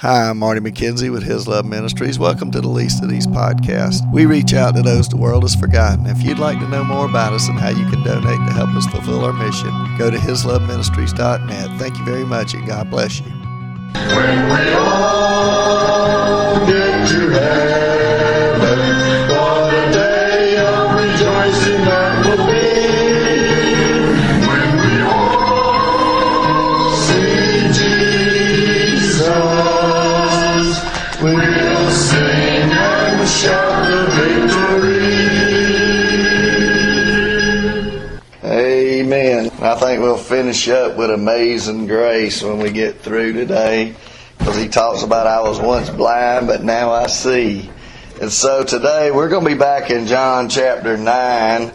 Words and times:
Hi, 0.00 0.30
I'm 0.30 0.38
Marty 0.38 0.62
McKenzie 0.62 1.12
with 1.12 1.24
His 1.24 1.46
Love 1.46 1.66
Ministries. 1.66 2.18
Welcome 2.18 2.50
to 2.52 2.62
the 2.62 2.68
Least 2.68 3.02
of 3.02 3.10
These 3.10 3.26
podcast. 3.26 4.10
We 4.10 4.24
reach 4.24 4.54
out 4.54 4.74
to 4.76 4.80
those 4.80 5.10
the 5.10 5.18
world 5.18 5.42
has 5.42 5.54
forgotten. 5.54 6.06
If 6.06 6.22
you'd 6.22 6.38
like 6.38 6.58
to 6.60 6.68
know 6.70 6.82
more 6.82 7.04
about 7.04 7.34
us 7.34 7.46
and 7.48 7.58
how 7.58 7.68
you 7.68 7.84
can 7.90 8.02
donate 8.02 8.38
to 8.48 8.54
help 8.54 8.70
us 8.70 8.86
fulfill 8.86 9.26
our 9.26 9.34
mission, 9.34 9.68
go 9.98 10.10
to 10.10 10.16
hisloveministries.net. 10.16 11.78
Thank 11.78 11.98
you 11.98 12.04
very 12.06 12.24
much 12.24 12.54
and 12.54 12.66
God 12.66 12.88
bless 12.88 13.20
you. 13.20 13.26
Think 39.90 40.02
we'll 40.04 40.16
finish 40.16 40.68
up 40.68 40.96
with 40.96 41.10
amazing 41.10 41.88
grace 41.88 42.44
when 42.44 42.60
we 42.60 42.70
get 42.70 43.00
through 43.00 43.32
today 43.32 43.92
because 44.38 44.56
he 44.56 44.68
talks 44.68 45.02
about 45.02 45.26
I 45.26 45.42
was 45.42 45.58
once 45.58 45.90
blind, 45.90 46.46
but 46.46 46.62
now 46.62 46.92
I 46.92 47.08
see. 47.08 47.68
And 48.20 48.30
so 48.30 48.62
today 48.62 49.10
we're 49.10 49.28
going 49.28 49.42
to 49.42 49.50
be 49.50 49.58
back 49.58 49.90
in 49.90 50.06
John 50.06 50.48
chapter 50.48 50.96
9. 50.96 51.72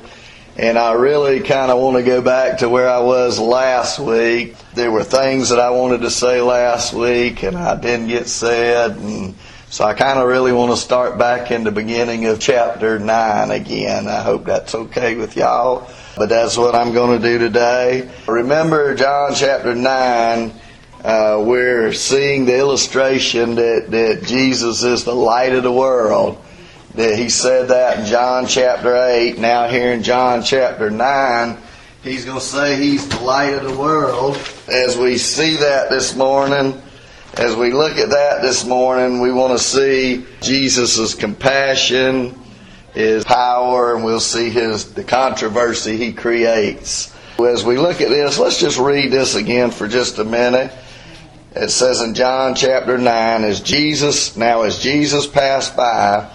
And 0.56 0.78
I 0.78 0.94
really 0.94 1.42
kind 1.42 1.70
of 1.70 1.82
want 1.82 1.98
to 1.98 2.04
go 2.04 2.22
back 2.22 2.60
to 2.60 2.70
where 2.70 2.90
I 2.90 3.00
was 3.00 3.38
last 3.38 4.00
week. 4.00 4.56
There 4.76 4.92
were 4.92 5.04
things 5.04 5.50
that 5.50 5.60
I 5.60 5.72
wanted 5.72 6.00
to 6.04 6.10
say 6.10 6.40
last 6.40 6.94
week 6.94 7.44
and 7.44 7.58
I 7.58 7.76
didn't 7.76 8.08
get 8.08 8.30
said. 8.30 8.92
And 8.92 9.36
so 9.70 9.84
I 9.84 9.94
kind 9.94 10.20
of 10.20 10.28
really 10.30 10.54
want 10.54 10.72
to 10.72 10.78
start 10.78 11.18
back 11.18 11.52
in 11.52 11.66
the 11.66 11.72
beginning 11.72 12.28
of 12.28 12.40
chapter 12.40 12.98
9 12.98 13.52
again. 13.52 14.08
I 14.08 14.22
hope 14.22 14.46
that's 14.46 14.74
okay 14.74 15.16
with 15.16 15.36
y'all. 15.36 15.90
But 16.16 16.30
that's 16.30 16.58
what 16.58 16.76
I'm 16.76 16.94
going 16.94 17.22
to 17.22 17.28
do 17.28 17.38
today. 17.38 18.10
Remember 18.26 18.96
John 18.96 19.34
chapter 19.36 19.76
9, 19.76 20.54
uh, 21.04 21.44
we're 21.46 21.92
seeing 21.92 22.46
the 22.46 22.58
illustration 22.58 23.56
that, 23.56 23.92
that 23.92 24.24
Jesus 24.24 24.82
is 24.84 25.04
the 25.04 25.14
light 25.14 25.54
of 25.54 25.64
the 25.64 25.72
world. 25.72 26.42
That 26.94 27.20
he 27.20 27.28
said 27.28 27.68
that 27.68 28.00
in 28.00 28.06
John 28.06 28.48
chapter 28.48 28.96
8. 28.96 29.40
Now 29.40 29.68
here 29.68 29.92
in 29.92 30.04
John 30.04 30.42
chapter 30.42 30.90
9, 30.90 31.58
he's 32.02 32.24
going 32.24 32.40
to 32.40 32.46
say 32.46 32.78
he's 32.78 33.10
the 33.10 33.20
light 33.20 33.54
of 33.54 33.64
the 33.66 33.78
world. 33.78 34.38
As 34.70 34.98
we 34.98 35.18
see 35.18 35.58
that 35.58 35.90
this 35.90 36.16
morning, 36.16 36.82
as 37.34 37.58
we 37.58 37.74
look 37.74 37.98
at 37.98 38.12
that 38.12 38.42
this 38.42 38.64
morning, 38.64 39.20
we 39.20 39.34
want 39.34 39.52
to 39.52 39.60
see 39.60 40.26
Jesus' 40.40 41.14
compassion, 41.14 42.40
his 42.96 43.26
power, 43.26 43.94
and 43.94 44.04
we'll 44.04 44.20
see 44.20 44.50
his 44.50 44.94
the 44.94 45.04
controversy 45.04 45.98
he 45.98 46.14
creates. 46.14 47.14
As 47.38 47.66
we 47.66 47.78
look 47.78 48.00
at 48.00 48.10
this, 48.10 48.40
let's 48.40 48.60
just 48.60 48.80
read 48.80 49.12
this 49.12 49.36
again 49.36 49.70
for 49.70 49.88
just 49.88 50.18
a 50.18 50.24
minute. 50.24 50.72
It 51.54 51.70
says 51.70 52.02
in 52.02 52.14
John 52.16 52.56
chapter 52.56 52.98
9, 52.98 53.44
as 53.44 53.60
Jesus, 53.60 54.38
now 54.38 54.62
as 54.62 54.80
Jesus 54.80 55.28
passed 55.28 55.76
by, 55.76 56.32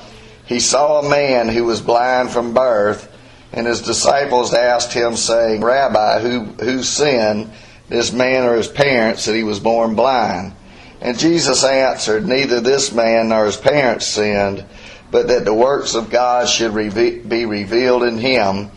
he 0.47 0.61
saw 0.61 1.01
a 1.01 1.09
man 1.09 1.49
who 1.49 1.65
was 1.65 1.81
blind 1.81 2.31
from 2.31 2.53
birth, 2.53 3.11
and 3.53 3.67
his 3.67 3.81
disciples 3.81 4.53
asked 4.53 4.93
him, 4.93 5.17
saying, 5.17 5.63
Rabbi, 5.63 6.21
who, 6.21 6.41
who 6.41 6.83
sinned, 6.83 7.51
this 7.89 8.13
man 8.13 8.45
or 8.45 8.57
his 8.57 8.69
parents, 8.69 9.25
that 9.25 9.35
he 9.35 9.43
was 9.43 9.61
born 9.61 9.95
blind? 9.95 10.53
And 11.01 11.19
Jesus 11.19 11.65
answered, 11.65 12.27
Neither 12.27 12.61
this 12.61 12.93
man 12.93 13.29
nor 13.29 13.47
his 13.47 13.57
parents 13.57 14.07
sinned, 14.07 14.65
but 15.11 15.29
that 15.29 15.45
the 15.45 15.55
works 15.55 15.95
of 15.95 16.11
God 16.11 16.49
should 16.49 16.75
be 16.75 17.47
revealed 17.47 18.03
in 18.03 18.19
him. 18.19 18.71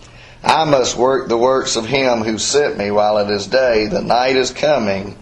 I 0.44 0.66
must 0.66 0.98
work 0.98 1.30
the 1.30 1.38
works 1.38 1.75
of 1.75 1.85
him 1.85 2.19
who 2.19 2.38
sent 2.38 2.78
me 2.78 2.91
while 2.91 3.18
it 3.19 3.30
is 3.30 3.47
day. 3.47 3.88
The 3.88 4.02
night 4.02 4.35
is 4.35 4.52
coming 4.52 5.18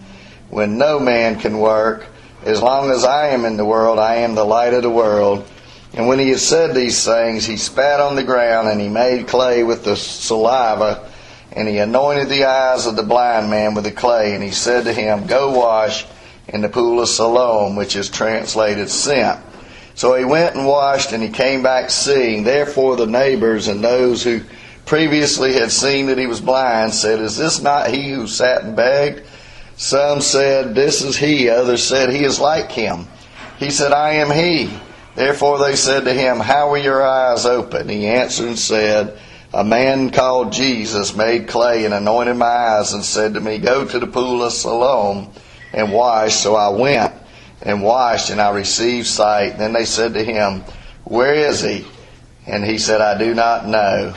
when 0.50 0.78
no 0.78 0.98
man 0.98 1.38
can 1.38 1.58
work. 1.58 2.06
As 2.44 2.60
long 2.60 2.90
as 2.90 3.04
I 3.04 3.28
am 3.28 3.44
in 3.44 3.56
the 3.56 3.64
world, 3.64 3.98
I 3.98 4.16
am 4.16 4.34
the 4.34 4.44
light 4.44 4.74
of 4.74 4.82
the 4.82 4.90
world. 4.90 5.46
And 5.94 6.08
when 6.08 6.18
he 6.18 6.30
had 6.30 6.40
said 6.40 6.74
these 6.74 7.04
things, 7.04 7.44
he 7.44 7.56
spat 7.56 8.00
on 8.00 8.16
the 8.16 8.24
ground 8.24 8.68
and 8.68 8.80
he 8.80 8.88
made 8.88 9.28
clay 9.28 9.62
with 9.62 9.84
the 9.84 9.96
saliva 9.96 11.08
and 11.52 11.68
he 11.68 11.78
anointed 11.78 12.28
the 12.28 12.44
eyes 12.44 12.86
of 12.86 12.96
the 12.96 13.02
blind 13.02 13.50
man 13.50 13.74
with 13.74 13.84
the 13.84 13.92
clay 13.92 14.34
and 14.34 14.42
he 14.42 14.50
said 14.50 14.84
to 14.84 14.92
him, 14.92 15.26
Go 15.26 15.58
wash 15.58 16.06
in 16.48 16.62
the 16.62 16.68
pool 16.68 17.00
of 17.00 17.08
Siloam, 17.08 17.76
which 17.76 17.94
is 17.94 18.08
translated 18.08 18.88
sent. 18.88 19.40
So 19.94 20.14
he 20.14 20.24
went 20.24 20.56
and 20.56 20.66
washed 20.66 21.12
and 21.12 21.22
he 21.22 21.28
came 21.28 21.62
back 21.62 21.90
seeing. 21.90 22.44
Therefore 22.44 22.96
the 22.96 23.06
neighbors 23.06 23.68
and 23.68 23.82
those 23.82 24.22
who 24.22 24.40
previously 24.86 25.54
had 25.54 25.70
seen 25.70 26.06
that 26.06 26.18
he 26.18 26.26
was 26.26 26.40
blind 26.40 26.94
said, 26.94 27.20
Is 27.20 27.36
this 27.36 27.62
not 27.62 27.90
he 27.90 28.10
who 28.10 28.26
sat 28.26 28.62
and 28.64 28.76
begged? 28.76 29.22
Some 29.76 30.20
said, 30.20 30.74
This 30.74 31.02
is 31.02 31.16
he. 31.16 31.48
Others 31.48 31.84
said, 31.84 32.10
He 32.10 32.24
is 32.24 32.40
like 32.40 32.70
him. 32.70 33.06
He 33.58 33.70
said, 33.70 33.92
I 33.92 34.14
am 34.14 34.30
he. 34.30 34.70
Therefore 35.14 35.58
they 35.58 35.76
said 35.76 36.04
to 36.04 36.12
him, 36.12 36.40
How 36.40 36.70
were 36.70 36.78
your 36.78 37.02
eyes 37.02 37.46
open? 37.46 37.88
He 37.88 38.06
answered 38.06 38.48
and 38.48 38.58
said, 38.58 39.18
A 39.52 39.62
man 39.62 40.10
called 40.10 40.52
Jesus 40.52 41.14
made 41.14 41.48
clay 41.48 41.84
and 41.84 41.92
anointed 41.92 42.36
my 42.36 42.46
eyes 42.46 42.92
and 42.92 43.04
said 43.04 43.34
to 43.34 43.40
me, 43.40 43.58
Go 43.58 43.84
to 43.86 43.98
the 43.98 44.06
pool 44.06 44.42
of 44.42 44.52
Siloam 44.52 45.30
and 45.72 45.92
wash. 45.92 46.34
So 46.34 46.54
I 46.54 46.70
went 46.70 47.12
and 47.62 47.82
washed 47.82 48.30
and 48.30 48.40
I 48.40 48.50
received 48.50 49.06
sight. 49.06 49.58
Then 49.58 49.72
they 49.72 49.84
said 49.84 50.14
to 50.14 50.24
him, 50.24 50.62
Where 51.04 51.34
is 51.34 51.60
he? 51.62 51.86
And 52.46 52.64
he 52.64 52.78
said, 52.78 53.00
I 53.00 53.16
do 53.18 53.34
not 53.34 53.66
know. 53.66 54.14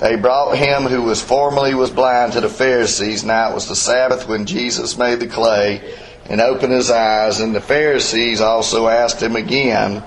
They 0.00 0.16
brought 0.16 0.56
him 0.56 0.82
who 0.82 1.02
was 1.02 1.22
formerly 1.22 1.74
was 1.74 1.90
blind 1.90 2.32
to 2.32 2.40
the 2.40 2.48
Pharisees. 2.48 3.24
Now 3.24 3.50
it 3.50 3.54
was 3.54 3.68
the 3.68 3.76
Sabbath 3.76 4.28
when 4.28 4.44
Jesus 4.44 4.98
made 4.98 5.20
the 5.20 5.26
clay 5.26 5.96
and 6.26 6.40
opened 6.40 6.72
his 6.72 6.90
eyes. 6.90 7.40
And 7.40 7.54
the 7.54 7.60
Pharisees 7.60 8.40
also 8.40 8.88
asked 8.88 9.22
him 9.22 9.36
again 9.36 10.02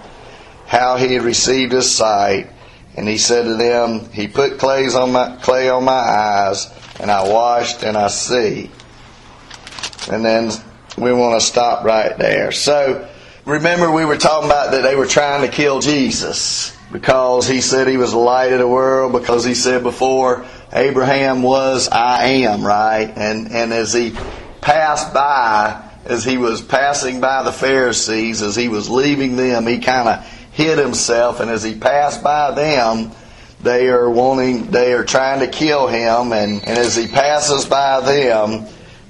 how 0.68 0.98
he 0.98 1.14
had 1.14 1.24
received 1.24 1.72
his 1.72 1.90
sight. 1.90 2.50
And 2.96 3.08
he 3.08 3.18
said 3.18 3.44
to 3.44 3.56
them, 3.56 4.12
He 4.12 4.28
put 4.28 4.60
clays 4.60 4.94
on 4.94 5.14
my, 5.14 5.38
clay 5.38 5.70
on 5.70 5.84
my 5.86 5.92
eyes, 5.92 6.68
and 7.00 7.10
I 7.10 7.28
washed 7.32 7.84
and 7.84 7.96
I 7.96 8.08
see. 8.08 8.70
And 10.12 10.26
then 10.26 10.52
we 10.98 11.14
want 11.14 11.40
to 11.40 11.46
stop 11.46 11.84
right 11.84 12.18
there. 12.18 12.52
So 12.52 13.08
remember 13.46 13.92
we 13.92 14.04
were 14.04 14.18
talking 14.18 14.50
about 14.50 14.72
that 14.72 14.82
they 14.82 14.96
were 14.96 15.06
trying 15.06 15.48
to 15.48 15.56
kill 15.56 15.80
Jesus 15.80 16.76
because 16.92 17.48
he 17.48 17.62
said 17.62 17.88
he 17.88 17.98
was 17.98 18.12
the 18.12 18.18
light 18.18 18.52
of 18.52 18.60
the 18.60 18.68
world 18.68 19.12
because 19.12 19.46
he 19.46 19.54
said 19.54 19.84
before 19.84 20.46
Abraham 20.74 21.44
was 21.44 21.88
I 21.88 22.26
am, 22.26 22.66
right? 22.66 23.12
And 23.16 23.52
and 23.52 23.72
as 23.72 23.94
he 23.94 24.18
passed 24.62 25.14
by 25.14 25.84
as 26.06 26.24
he 26.24 26.38
was 26.38 26.62
passing 26.62 27.20
by 27.20 27.44
the 27.44 27.52
Pharisees, 27.52 28.42
as 28.42 28.56
he 28.56 28.70
was 28.70 28.90
leaving 28.90 29.36
them, 29.36 29.68
he 29.68 29.80
kind 29.80 30.08
of 30.08 30.26
hid 30.52 30.80
himself 30.80 31.40
and 31.40 31.52
as 31.52 31.62
he 31.62 31.76
passed 31.76 32.24
by 32.24 32.52
them, 32.52 33.12
they 33.62 33.88
are 33.88 34.10
wanting 34.10 34.72
they 34.72 34.94
are 34.94 35.04
trying 35.04 35.42
to 35.42 35.48
kill 35.48 35.88
him 35.88 36.34
and, 36.34 36.64
and 36.64 36.78
as 36.80 36.96
he 36.96 37.08
passes 37.08 37.66
by 37.66 38.02
them 38.02 38.66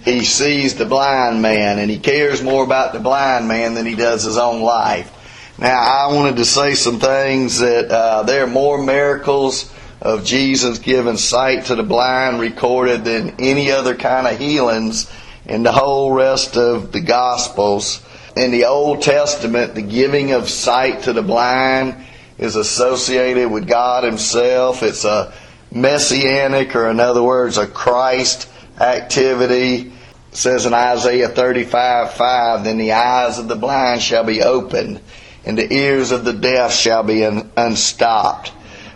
he 0.08 0.24
sees 0.24 0.76
the 0.76 0.86
blind 0.86 1.42
man 1.42 1.80
and 1.80 1.92
he 1.92 2.00
cares 2.00 2.42
more 2.42 2.64
about 2.64 2.94
the 2.94 3.00
blind 3.00 3.48
man 3.48 3.74
than 3.74 3.86
he 3.86 3.96
does 3.96 4.24
his 4.24 4.38
own 4.38 4.62
life. 4.62 5.14
Now, 5.60 5.80
I 5.80 6.14
wanted 6.14 6.36
to 6.38 6.46
say 6.46 6.76
some 6.76 7.00
things 7.00 7.60
that 7.60 7.92
uh, 7.92 8.24
there 8.24 8.44
are 8.44 8.48
more 8.48 8.82
miracles 8.82 9.74
of 10.02 10.24
Jesus 10.24 10.78
giving 10.80 11.18
sight 11.18 11.66
to 11.66 11.76
the 11.76 11.84
blind 11.84 12.40
recorded 12.40 13.04
than 13.04 13.36
any 13.40 13.72
other 13.72 13.96
kind 13.96 14.28
of 14.28 14.38
healings 14.38 15.12
in 15.46 15.64
the 15.64 15.72
whole 15.72 16.14
rest 16.14 16.58
of 16.58 16.92
the 16.92 17.02
Gospels. 17.02 18.04
In 18.36 18.52
the 18.52 18.66
Old 18.66 19.02
Testament, 19.02 19.74
the 19.74 19.82
giving 19.82 20.32
of 20.32 20.48
sight 20.48 21.04
to 21.04 21.14
the 21.14 21.24
blind 21.24 21.96
is 22.38 22.56
associated 22.56 23.50
with 23.50 23.68
God 23.68 24.04
Himself. 24.04 24.84
It's 24.84 25.06
a 25.06 25.34
messianic, 25.72 26.76
or 26.76 26.90
in 26.90 27.00
other 27.00 27.24
words, 27.24 27.58
a 27.58 27.66
Christ 27.66 28.48
activity. 28.80 29.92
It 30.38 30.42
says 30.42 30.68
in 30.68 30.74
Isaiah 30.76 31.30
35 31.30 32.14
5, 32.14 32.64
Then 32.64 32.78
the 32.78 32.92
eyes 32.92 33.40
of 33.40 33.48
the 33.48 33.56
blind 33.56 34.04
shall 34.04 34.24
be 34.24 34.44
opened, 34.44 35.00
and 35.44 35.58
the 35.58 35.74
ears 35.74 36.12
of 36.12 36.26
the 36.26 36.34
deaf 36.34 36.72
shall 36.72 37.02
be 37.02 37.26
un- 37.26 37.50
unstopped. 37.58 38.52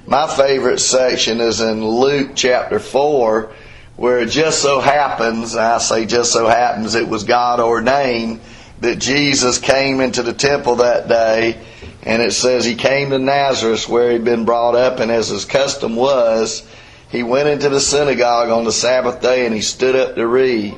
My 0.06 0.28
favorite 0.28 0.78
section 0.78 1.42
is 1.42 1.60
in 1.60 1.84
Luke 1.84 2.34
chapter 2.36 2.78
4, 2.78 3.52
where 3.96 4.20
it 4.20 4.30
just 4.30 4.62
so 4.62 4.82
happens, 4.82 5.56
I 5.56 5.80
say 5.80 6.06
just 6.06 6.32
so 6.32 6.46
happens, 6.46 6.94
it 6.94 7.08
was 7.08 7.24
God 7.24 7.60
ordained 7.60 8.40
that 8.82 9.00
Jesus 9.00 9.58
came 9.58 10.00
into 10.00 10.22
the 10.22 10.34
temple 10.34 10.76
that 10.76 11.08
day, 11.08 11.58
and 12.04 12.22
it 12.22 12.34
says 12.34 12.66
he 12.66 12.76
came 12.76 13.10
to 13.10 13.18
Nazareth 13.18 13.90
where 13.90 14.12
he'd 14.12 14.24
been 14.24 14.46
brought 14.46 14.76
up, 14.76 15.00
and 15.00 15.10
as 15.10 15.30
his 15.30 15.46
custom 15.46 15.96
was, 15.96 16.62
he 17.10 17.24
went 17.24 17.50
into 17.50 17.70
the 17.70 17.80
synagogue 17.80 18.50
on 18.50 18.64
the 18.64 18.72
Sabbath 18.72 19.22
day 19.22 19.48
and 19.48 19.56
he 19.56 19.62
stood 19.62 19.96
up 19.96 20.14
to 20.14 20.28
read. 20.28 20.78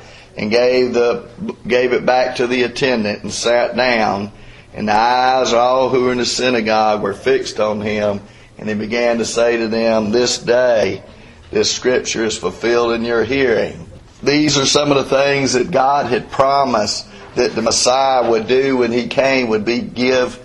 and 0.41 0.49
gave 0.49 0.93
the 0.93 1.29
gave 1.67 1.93
it 1.93 2.05
back 2.05 2.37
to 2.37 2.47
the 2.47 2.63
attendant 2.63 3.21
and 3.21 3.31
sat 3.31 3.75
down. 3.75 4.31
And 4.73 4.87
the 4.87 4.93
eyes 4.93 5.53
of 5.53 5.59
all 5.59 5.89
who 5.89 6.05
were 6.05 6.11
in 6.11 6.17
the 6.17 6.25
synagogue 6.25 7.03
were 7.03 7.13
fixed 7.13 7.59
on 7.59 7.79
him. 7.79 8.21
And 8.57 8.67
he 8.67 8.75
began 8.75 9.19
to 9.19 9.25
say 9.25 9.57
to 9.57 9.67
them, 9.67 10.11
This 10.11 10.39
day 10.39 11.03
this 11.51 11.71
scripture 11.73 12.25
is 12.25 12.37
fulfilled 12.37 12.93
in 12.93 13.03
your 13.03 13.23
hearing. 13.23 13.87
These 14.23 14.57
are 14.57 14.65
some 14.65 14.91
of 14.91 14.97
the 14.97 15.15
things 15.15 15.53
that 15.53 15.69
God 15.69 16.07
had 16.07 16.31
promised 16.31 17.07
that 17.35 17.53
the 17.53 17.61
Messiah 17.61 18.29
would 18.29 18.47
do 18.47 18.77
when 18.77 18.91
he 18.91 19.07
came, 19.07 19.49
would 19.49 19.65
be 19.65 19.81
give 19.81 20.39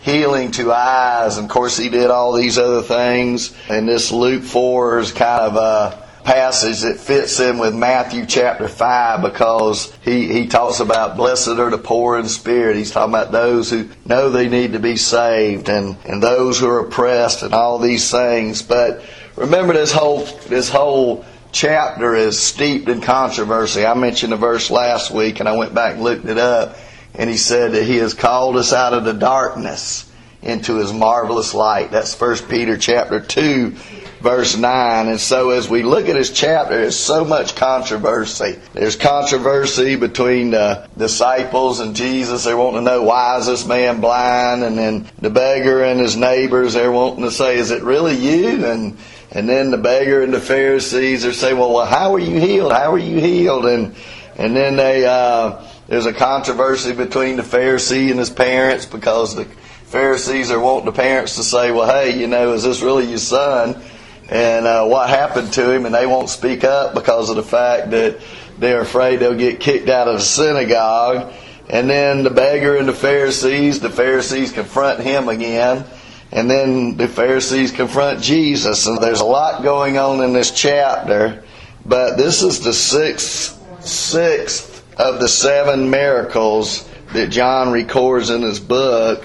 healing 0.00 0.50
to 0.52 0.72
eyes. 0.72 1.36
And 1.36 1.44
of 1.44 1.50
course, 1.50 1.76
he 1.76 1.88
did 1.88 2.10
all 2.10 2.32
these 2.32 2.58
other 2.58 2.82
things. 2.82 3.54
And 3.68 3.88
this 3.88 4.10
Luke 4.10 4.42
4 4.42 5.00
is 5.00 5.12
kind 5.12 5.42
of 5.42 5.56
a 5.56 6.05
passage 6.26 6.80
that 6.80 6.98
fits 6.98 7.38
in 7.38 7.56
with 7.56 7.72
Matthew 7.72 8.26
chapter 8.26 8.66
5 8.66 9.22
because 9.22 9.96
he, 10.02 10.26
he 10.26 10.48
talks 10.48 10.80
about 10.80 11.16
blessed 11.16 11.50
are 11.50 11.70
the 11.70 11.78
poor 11.78 12.18
in 12.18 12.28
spirit. 12.28 12.76
He's 12.76 12.90
talking 12.90 13.14
about 13.14 13.30
those 13.30 13.70
who 13.70 13.88
know 14.04 14.28
they 14.28 14.48
need 14.48 14.72
to 14.72 14.80
be 14.80 14.96
saved 14.96 15.68
and, 15.68 15.96
and 16.04 16.20
those 16.20 16.58
who 16.58 16.66
are 16.66 16.80
oppressed 16.80 17.44
and 17.44 17.54
all 17.54 17.78
these 17.78 18.10
things. 18.10 18.60
But 18.60 19.04
remember 19.36 19.72
this 19.72 19.92
whole, 19.92 20.24
this 20.48 20.68
whole 20.68 21.24
chapter 21.52 22.16
is 22.16 22.36
steeped 22.36 22.88
in 22.88 23.00
controversy. 23.00 23.86
I 23.86 23.94
mentioned 23.94 24.32
a 24.32 24.36
verse 24.36 24.68
last 24.68 25.12
week 25.12 25.38
and 25.38 25.48
I 25.48 25.56
went 25.56 25.74
back 25.74 25.94
and 25.94 26.02
looked 26.02 26.24
it 26.24 26.38
up 26.38 26.76
and 27.14 27.30
he 27.30 27.36
said 27.36 27.70
that 27.72 27.84
he 27.84 27.98
has 27.98 28.14
called 28.14 28.56
us 28.56 28.72
out 28.72 28.94
of 28.94 29.04
the 29.04 29.14
darkness 29.14 30.10
into 30.42 30.78
his 30.78 30.92
marvelous 30.92 31.54
light. 31.54 31.92
That's 31.92 32.20
1 32.20 32.48
Peter 32.48 32.76
chapter 32.76 33.20
2 33.20 33.76
verse 34.20 34.56
9. 34.56 35.08
And 35.08 35.20
so 35.20 35.50
as 35.50 35.68
we 35.68 35.82
look 35.82 36.08
at 36.08 36.14
this 36.14 36.30
chapter, 36.30 36.76
there's 36.76 36.98
so 36.98 37.24
much 37.24 37.54
controversy. 37.54 38.58
There's 38.72 38.96
controversy 38.96 39.96
between 39.96 40.50
the 40.50 40.88
disciples 40.96 41.80
and 41.80 41.94
Jesus. 41.94 42.44
They 42.44 42.54
want 42.54 42.76
to 42.76 42.82
know 42.82 43.02
why 43.02 43.38
is 43.38 43.46
this 43.46 43.66
man 43.66 44.00
blind? 44.00 44.62
And 44.62 44.76
then 44.76 45.08
the 45.20 45.30
beggar 45.30 45.84
and 45.84 46.00
his 46.00 46.16
neighbors, 46.16 46.74
they're 46.74 46.92
wanting 46.92 47.24
to 47.24 47.30
say, 47.30 47.58
is 47.58 47.70
it 47.70 47.82
really 47.82 48.16
you? 48.16 48.66
And 48.66 48.98
and 49.32 49.48
then 49.48 49.70
the 49.70 49.76
beggar 49.76 50.22
and 50.22 50.32
the 50.32 50.40
Pharisees 50.40 51.26
are 51.26 51.32
saying, 51.32 51.58
well, 51.58 51.72
well 51.72 51.86
how 51.86 52.14
are 52.14 52.18
you 52.18 52.40
healed? 52.40 52.72
How 52.72 52.92
are 52.92 52.98
you 52.98 53.20
healed? 53.20 53.66
And 53.66 53.94
and 54.36 54.56
then 54.56 54.76
they 54.76 55.04
uh, 55.04 55.62
there's 55.88 56.06
a 56.06 56.12
controversy 56.12 56.92
between 56.92 57.36
the 57.36 57.42
Pharisee 57.42 58.10
and 58.10 58.18
his 58.18 58.30
parents 58.30 58.86
because 58.86 59.36
the 59.36 59.44
Pharisees 59.44 60.50
are 60.50 60.58
wanting 60.58 60.86
the 60.86 60.92
parents 60.92 61.36
to 61.36 61.42
say, 61.42 61.70
well, 61.70 61.86
hey, 61.86 62.18
you 62.18 62.26
know, 62.26 62.52
is 62.54 62.64
this 62.64 62.82
really 62.82 63.08
your 63.08 63.18
son? 63.18 63.80
And 64.28 64.66
uh, 64.66 64.86
what 64.86 65.08
happened 65.08 65.52
to 65.52 65.70
him, 65.70 65.86
and 65.86 65.94
they 65.94 66.06
won't 66.06 66.28
speak 66.28 66.64
up 66.64 66.94
because 66.94 67.30
of 67.30 67.36
the 67.36 67.42
fact 67.42 67.90
that 67.90 68.18
they're 68.58 68.80
afraid 68.80 69.20
they'll 69.20 69.36
get 69.36 69.60
kicked 69.60 69.88
out 69.88 70.08
of 70.08 70.14
the 70.14 70.20
synagogue. 70.20 71.32
And 71.68 71.88
then 71.90 72.22
the 72.22 72.30
beggar 72.30 72.76
and 72.76 72.88
the 72.88 72.94
Pharisees, 72.94 73.80
the 73.80 73.90
Pharisees 73.90 74.52
confront 74.52 75.00
him 75.00 75.28
again. 75.28 75.84
And 76.32 76.50
then 76.50 76.96
the 76.96 77.08
Pharisees 77.08 77.70
confront 77.70 78.20
Jesus. 78.20 78.86
And 78.86 78.98
there's 78.98 79.20
a 79.20 79.24
lot 79.24 79.62
going 79.62 79.98
on 79.98 80.22
in 80.22 80.32
this 80.32 80.50
chapter. 80.50 81.44
But 81.84 82.16
this 82.16 82.42
is 82.42 82.60
the 82.60 82.72
sixth, 82.72 83.60
sixth 83.84 84.84
of 84.98 85.20
the 85.20 85.28
seven 85.28 85.90
miracles 85.90 86.88
that 87.12 87.30
John 87.30 87.70
records 87.70 88.30
in 88.30 88.42
his 88.42 88.58
book. 88.58 89.24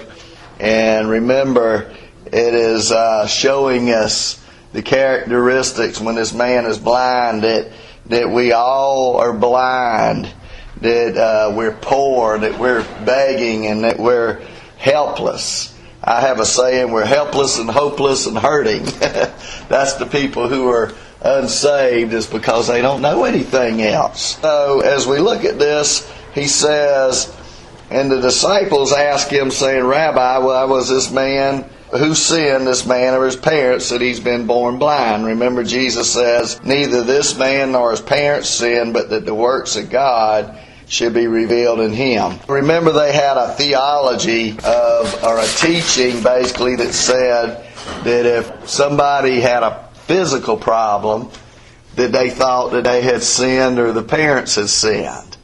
And 0.60 1.08
remember, 1.08 1.92
it 2.26 2.54
is 2.54 2.92
uh, 2.92 3.26
showing 3.26 3.90
us 3.90 4.41
the 4.72 4.82
characteristics 4.82 6.00
when 6.00 6.14
this 6.14 6.32
man 6.32 6.66
is 6.66 6.78
blind 6.78 7.42
that 7.42 7.70
that 8.06 8.28
we 8.28 8.52
all 8.52 9.16
are 9.16 9.32
blind, 9.32 10.28
that 10.80 11.16
uh, 11.16 11.54
we're 11.54 11.72
poor, 11.72 12.38
that 12.38 12.58
we're 12.58 12.82
begging, 13.04 13.66
and 13.66 13.84
that 13.84 13.98
we're 13.98 14.40
helpless. 14.76 15.76
I 16.02 16.22
have 16.22 16.40
a 16.40 16.46
saying: 16.46 16.90
we're 16.90 17.06
helpless 17.06 17.58
and 17.58 17.70
hopeless 17.70 18.26
and 18.26 18.36
hurting. 18.36 18.84
That's 19.68 19.94
the 19.94 20.06
people 20.06 20.48
who 20.48 20.68
are 20.68 20.92
unsaved 21.20 22.12
is 22.12 22.26
because 22.26 22.66
they 22.66 22.82
don't 22.82 23.00
know 23.00 23.24
anything 23.24 23.82
else. 23.82 24.38
So 24.40 24.80
as 24.80 25.06
we 25.06 25.18
look 25.18 25.44
at 25.44 25.58
this, 25.58 26.10
he 26.34 26.48
says, 26.48 27.34
and 27.90 28.10
the 28.10 28.20
disciples 28.20 28.92
ask 28.92 29.28
him, 29.28 29.50
saying, 29.50 29.84
Rabbi, 29.84 30.38
why 30.38 30.64
was 30.64 30.88
this 30.88 31.12
man 31.12 31.68
who 31.98 32.14
sinned, 32.14 32.66
this 32.66 32.86
man 32.86 33.14
or 33.14 33.24
his 33.24 33.36
parents, 33.36 33.90
that 33.90 34.00
he's 34.00 34.20
been 34.20 34.46
born 34.46 34.78
blind? 34.78 35.26
Remember, 35.26 35.62
Jesus 35.62 36.12
says, 36.12 36.62
Neither 36.64 37.02
this 37.02 37.36
man 37.38 37.72
nor 37.72 37.90
his 37.90 38.00
parents 38.00 38.48
sinned, 38.48 38.92
but 38.92 39.10
that 39.10 39.26
the 39.26 39.34
works 39.34 39.76
of 39.76 39.90
God 39.90 40.58
should 40.88 41.14
be 41.14 41.26
revealed 41.26 41.80
in 41.80 41.92
him. 41.92 42.38
Remember, 42.48 42.92
they 42.92 43.12
had 43.12 43.36
a 43.36 43.54
theology 43.54 44.50
of, 44.50 45.24
or 45.24 45.38
a 45.38 45.46
teaching 45.46 46.22
basically 46.22 46.76
that 46.76 46.92
said 46.92 47.66
that 48.04 48.26
if 48.26 48.68
somebody 48.68 49.40
had 49.40 49.62
a 49.62 49.88
physical 50.06 50.56
problem, 50.56 51.30
that 51.96 52.12
they 52.12 52.30
thought 52.30 52.72
that 52.72 52.84
they 52.84 53.02
had 53.02 53.22
sinned 53.22 53.78
or 53.78 53.92
the 53.92 54.02
parents 54.02 54.54
had 54.56 54.68
sinned. 54.68 55.36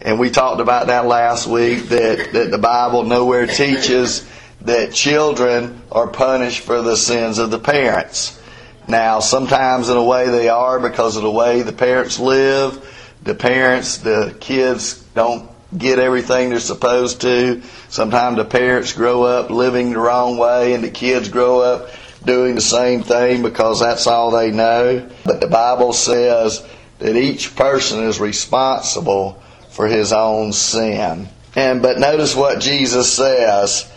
And 0.00 0.18
we 0.18 0.30
talked 0.30 0.60
about 0.60 0.88
that 0.88 1.06
last 1.06 1.46
week 1.46 1.84
that, 1.84 2.32
that 2.32 2.50
the 2.50 2.58
Bible 2.58 3.04
nowhere 3.04 3.46
teaches 3.46 4.26
that 4.64 4.92
children 4.92 5.82
are 5.92 6.08
punished 6.08 6.60
for 6.60 6.82
the 6.82 6.96
sins 6.96 7.38
of 7.38 7.50
the 7.50 7.58
parents. 7.58 8.40
Now, 8.86 9.20
sometimes 9.20 9.88
in 9.88 9.96
a 9.96 10.04
way 10.04 10.30
they 10.30 10.48
are 10.48 10.78
because 10.78 11.16
of 11.16 11.22
the 11.22 11.30
way 11.30 11.62
the 11.62 11.72
parents 11.72 12.18
live. 12.18 12.90
The 13.22 13.34
parents, 13.34 13.98
the 13.98 14.36
kids 14.40 15.02
don't 15.14 15.48
get 15.76 15.98
everything 15.98 16.50
they're 16.50 16.60
supposed 16.60 17.22
to. 17.22 17.62
Sometimes 17.88 18.36
the 18.36 18.44
parents 18.44 18.92
grow 18.92 19.22
up 19.22 19.50
living 19.50 19.92
the 19.92 19.98
wrong 19.98 20.36
way 20.36 20.74
and 20.74 20.84
the 20.84 20.90
kids 20.90 21.28
grow 21.28 21.60
up 21.60 21.90
doing 22.24 22.54
the 22.54 22.60
same 22.60 23.02
thing 23.02 23.42
because 23.42 23.80
that's 23.80 24.06
all 24.06 24.30
they 24.30 24.50
know. 24.50 25.08
But 25.24 25.40
the 25.40 25.46
Bible 25.46 25.92
says 25.92 26.66
that 26.98 27.16
each 27.16 27.56
person 27.56 28.04
is 28.04 28.20
responsible 28.20 29.42
for 29.70 29.86
his 29.86 30.12
own 30.12 30.52
sin. 30.52 31.28
And 31.56 31.82
but 31.82 31.98
notice 31.98 32.34
what 32.34 32.60
Jesus 32.60 33.12
says. 33.12 33.90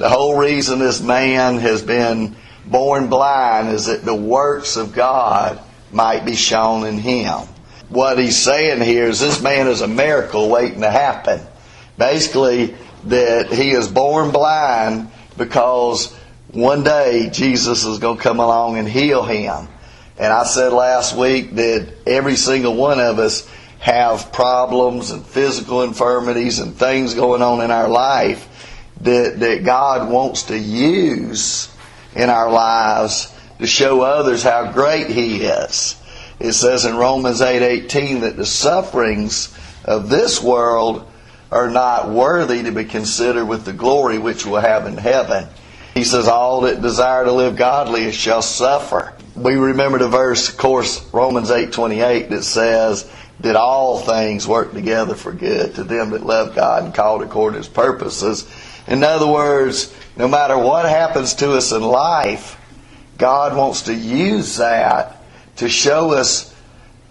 The 0.00 0.08
whole 0.08 0.38
reason 0.38 0.78
this 0.78 1.02
man 1.02 1.58
has 1.58 1.82
been 1.82 2.34
born 2.64 3.08
blind 3.10 3.68
is 3.68 3.84
that 3.84 4.02
the 4.02 4.14
works 4.14 4.76
of 4.76 4.94
God 4.94 5.60
might 5.92 6.24
be 6.24 6.36
shown 6.36 6.86
in 6.86 6.96
him. 6.96 7.40
What 7.90 8.18
he's 8.18 8.38
saying 8.38 8.80
here 8.80 9.08
is 9.08 9.20
this 9.20 9.42
man 9.42 9.68
is 9.68 9.82
a 9.82 9.86
miracle 9.86 10.48
waiting 10.48 10.80
to 10.80 10.90
happen. 10.90 11.42
Basically, 11.98 12.74
that 13.08 13.52
he 13.52 13.72
is 13.72 13.88
born 13.88 14.30
blind 14.30 15.10
because 15.36 16.10
one 16.50 16.82
day 16.82 17.28
Jesus 17.30 17.84
is 17.84 17.98
going 17.98 18.16
to 18.16 18.22
come 18.22 18.40
along 18.40 18.78
and 18.78 18.88
heal 18.88 19.22
him. 19.22 19.68
And 20.16 20.32
I 20.32 20.44
said 20.44 20.72
last 20.72 21.14
week 21.14 21.56
that 21.56 21.92
every 22.06 22.36
single 22.36 22.74
one 22.74 23.00
of 23.00 23.18
us 23.18 23.46
have 23.80 24.32
problems 24.32 25.10
and 25.10 25.26
physical 25.26 25.82
infirmities 25.82 26.58
and 26.58 26.74
things 26.74 27.12
going 27.12 27.42
on 27.42 27.60
in 27.60 27.70
our 27.70 27.90
life 27.90 28.46
that, 29.02 29.40
that 29.40 29.64
God 29.64 30.10
wants 30.10 30.44
to 30.44 30.58
use 30.58 31.74
in 32.14 32.28
our 32.28 32.50
lives 32.50 33.32
to 33.58 33.66
show 33.66 34.02
others 34.02 34.42
how 34.42 34.72
great 34.72 35.08
He 35.08 35.42
is. 35.42 35.96
It 36.38 36.52
says 36.52 36.84
in 36.84 36.96
Romans 36.96 37.40
8:18 37.40 38.22
that 38.22 38.36
the 38.36 38.46
sufferings 38.46 39.54
of 39.84 40.08
this 40.08 40.42
world 40.42 41.06
are 41.52 41.70
not 41.70 42.08
worthy 42.08 42.62
to 42.62 42.72
be 42.72 42.84
considered 42.84 43.44
with 43.44 43.64
the 43.64 43.72
glory 43.72 44.18
which 44.18 44.46
we'll 44.46 44.60
have 44.60 44.86
in 44.86 44.96
heaven. 44.96 45.46
He 45.94 46.04
says, 46.04 46.28
All 46.28 46.62
that 46.62 46.80
desire 46.80 47.24
to 47.24 47.32
live 47.32 47.56
godly 47.56 48.12
shall 48.12 48.42
suffer. 48.42 49.14
We 49.34 49.54
remember 49.56 49.98
the 49.98 50.08
verse, 50.08 50.48
of 50.48 50.56
course, 50.56 51.06
Romans 51.12 51.50
8 51.50 51.72
28, 51.72 52.30
that 52.30 52.44
says 52.44 53.10
that 53.40 53.56
all 53.56 53.98
things 53.98 54.46
work 54.46 54.72
together 54.72 55.14
for 55.14 55.32
good 55.32 55.74
to 55.74 55.84
them 55.84 56.10
that 56.10 56.24
love 56.24 56.54
God 56.54 56.84
and 56.84 56.94
called 56.94 57.22
according 57.22 57.54
to 57.54 57.66
his 57.66 57.68
purposes. 57.68 58.48
In 58.86 59.04
other 59.04 59.26
words, 59.26 59.94
no 60.16 60.28
matter 60.28 60.58
what 60.58 60.88
happens 60.88 61.34
to 61.34 61.52
us 61.52 61.72
in 61.72 61.82
life, 61.82 62.58
God 63.18 63.56
wants 63.56 63.82
to 63.82 63.94
use 63.94 64.56
that 64.56 65.22
to 65.56 65.68
show 65.68 66.12
us 66.12 66.54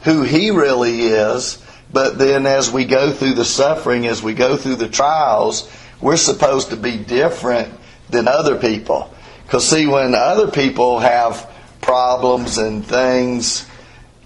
who 0.02 0.24
He 0.24 0.52
really 0.52 1.02
is. 1.02 1.64
But 1.92 2.18
then 2.18 2.46
as 2.46 2.72
we 2.72 2.86
go 2.86 3.12
through 3.12 3.34
the 3.34 3.46
suffering, 3.46 4.06
as 4.08 4.22
we 4.22 4.34
go 4.34 4.58
through 4.58 4.78
the 4.78 4.90
trials, 4.90 5.70
we're 6.02 6.18
supposed 6.18 6.70
to 6.70 6.78
be 6.78 6.98
different 6.98 7.74
than 8.10 8.28
other 8.28 8.58
people. 8.58 9.14
Because, 9.44 9.68
see, 9.68 9.88
when 9.88 10.14
other 10.14 10.50
people 10.52 11.00
have 11.00 11.50
problems 11.82 12.58
and 12.58 12.86
things, 12.86 13.66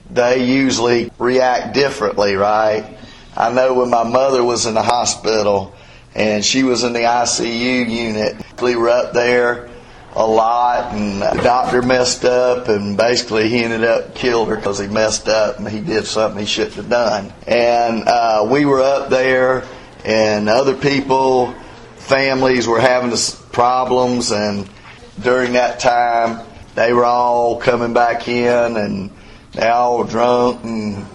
they 0.09 0.45
usually 0.45 1.12
react 1.17 1.73
differently, 1.73 2.35
right? 2.35 2.97
I 3.35 3.51
know 3.51 3.73
when 3.73 3.89
my 3.89 4.03
mother 4.03 4.43
was 4.43 4.65
in 4.65 4.73
the 4.73 4.83
hospital 4.83 5.73
and 6.15 6.43
she 6.43 6.63
was 6.63 6.84
in 6.84 6.93
the 6.93 7.00
ICU 7.00 7.89
unit, 7.89 8.36
we 8.62 8.75
were 8.75 8.89
up 8.89 9.13
there 9.13 9.70
a 10.15 10.25
lot 10.25 10.93
and 10.93 11.22
the 11.22 11.41
doctor 11.41 11.82
messed 11.82 12.24
up 12.24 12.67
and 12.67 12.96
basically 12.96 13.50
he 13.50 13.63
ended 13.63 13.84
up 13.84 14.13
killed 14.13 14.48
her 14.48 14.55
because 14.55 14.77
he 14.77 14.88
messed 14.88 15.27
up 15.27 15.58
and 15.58 15.67
he 15.67 15.79
did 15.79 16.05
something 16.05 16.39
he 16.39 16.46
shouldn't 16.46 16.75
have 16.75 16.89
done. 16.89 17.34
And 17.48 18.08
uh, 18.08 18.48
we 18.50 18.65
were 18.65 18.82
up 18.82 19.10
there 19.10 19.63
and 20.05 20.50
other 20.50 20.75
people, 20.75 21.53
families 21.96 22.67
were 22.67 22.79
having 22.79 23.17
problems 23.51 24.32
and 24.32 24.70
during 25.22 25.53
that 25.53 25.79
time 25.79 26.46
they 26.75 26.93
were 26.93 27.05
all 27.05 27.60
coming 27.60 27.93
back 27.93 28.27
in 28.27 28.77
and 28.77 29.12
they 29.53 29.67
all 29.67 30.03
drunk 30.03 30.63
and 30.63 31.05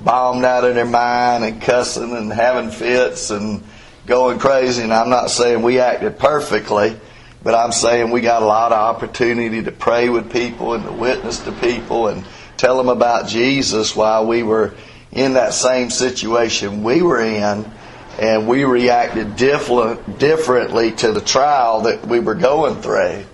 bombed 0.00 0.44
out 0.44 0.64
of 0.64 0.76
their 0.76 0.84
mind 0.84 1.42
and 1.42 1.60
cussing 1.60 2.16
and 2.16 2.32
having 2.32 2.70
fits 2.70 3.30
and 3.30 3.64
going 4.06 4.38
crazy. 4.38 4.82
And 4.82 4.92
I'm 4.92 5.10
not 5.10 5.30
saying 5.30 5.62
we 5.62 5.80
acted 5.80 6.18
perfectly, 6.18 6.96
but 7.42 7.54
I'm 7.54 7.72
saying 7.72 8.10
we 8.10 8.20
got 8.20 8.42
a 8.42 8.46
lot 8.46 8.72
of 8.72 8.78
opportunity 8.78 9.62
to 9.64 9.72
pray 9.72 10.08
with 10.08 10.32
people 10.32 10.74
and 10.74 10.84
to 10.84 10.92
witness 10.92 11.40
to 11.40 11.52
people 11.52 12.08
and 12.08 12.24
tell 12.56 12.76
them 12.76 12.88
about 12.88 13.28
Jesus 13.28 13.94
while 13.94 14.26
we 14.26 14.42
were 14.42 14.74
in 15.12 15.34
that 15.34 15.52
same 15.52 15.90
situation 15.90 16.82
we 16.82 17.02
were 17.02 17.20
in. 17.20 17.70
And 18.18 18.48
we 18.48 18.64
reacted 18.64 19.36
different, 19.36 20.18
differently 20.18 20.92
to 20.92 21.12
the 21.12 21.20
trial 21.20 21.82
that 21.82 22.06
we 22.06 22.18
were 22.18 22.34
going 22.34 22.80
through. 22.80 23.24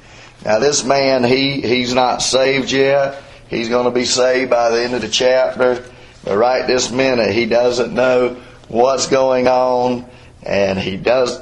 Now, 0.45 0.59
this 0.59 0.83
man, 0.83 1.23
he, 1.23 1.61
he's 1.61 1.95
not 1.95 2.21
saved 2.21 2.73
yet. 2.73 3.23
He's 3.49 3.69
going 3.69 3.85
to 3.85 3.93
be 3.93 4.05
saved 4.05 4.51
by 4.51 4.71
the 4.71 4.83
end 4.83 4.95
of 4.95 5.03
the 5.03 5.09
chapter. 5.09 5.85
But 6.25 6.37
right 6.37 6.67
this 6.67 6.91
minute, 6.91 7.33
he 7.33 7.47
doesn't 7.47 7.95
know 7.95 8.41
what's 8.67 9.07
going 9.07 9.47
on, 9.47 10.05
and 10.43 10.79
he 10.79 10.97
does, 10.97 11.41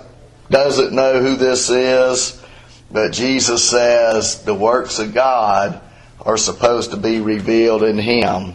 doesn't 0.51 0.93
know 0.93 1.21
who 1.21 1.37
this 1.37 1.71
is. 1.71 2.43
But 2.91 3.13
Jesus 3.13 3.69
says 3.69 4.43
the 4.43 4.55
works 4.55 4.99
of 4.99 5.15
God 5.15 5.81
are 6.21 6.37
supposed 6.37 6.91
to 6.91 6.97
be 6.97 7.21
revealed 7.21 7.83
in 7.83 7.99
him. 7.99 8.55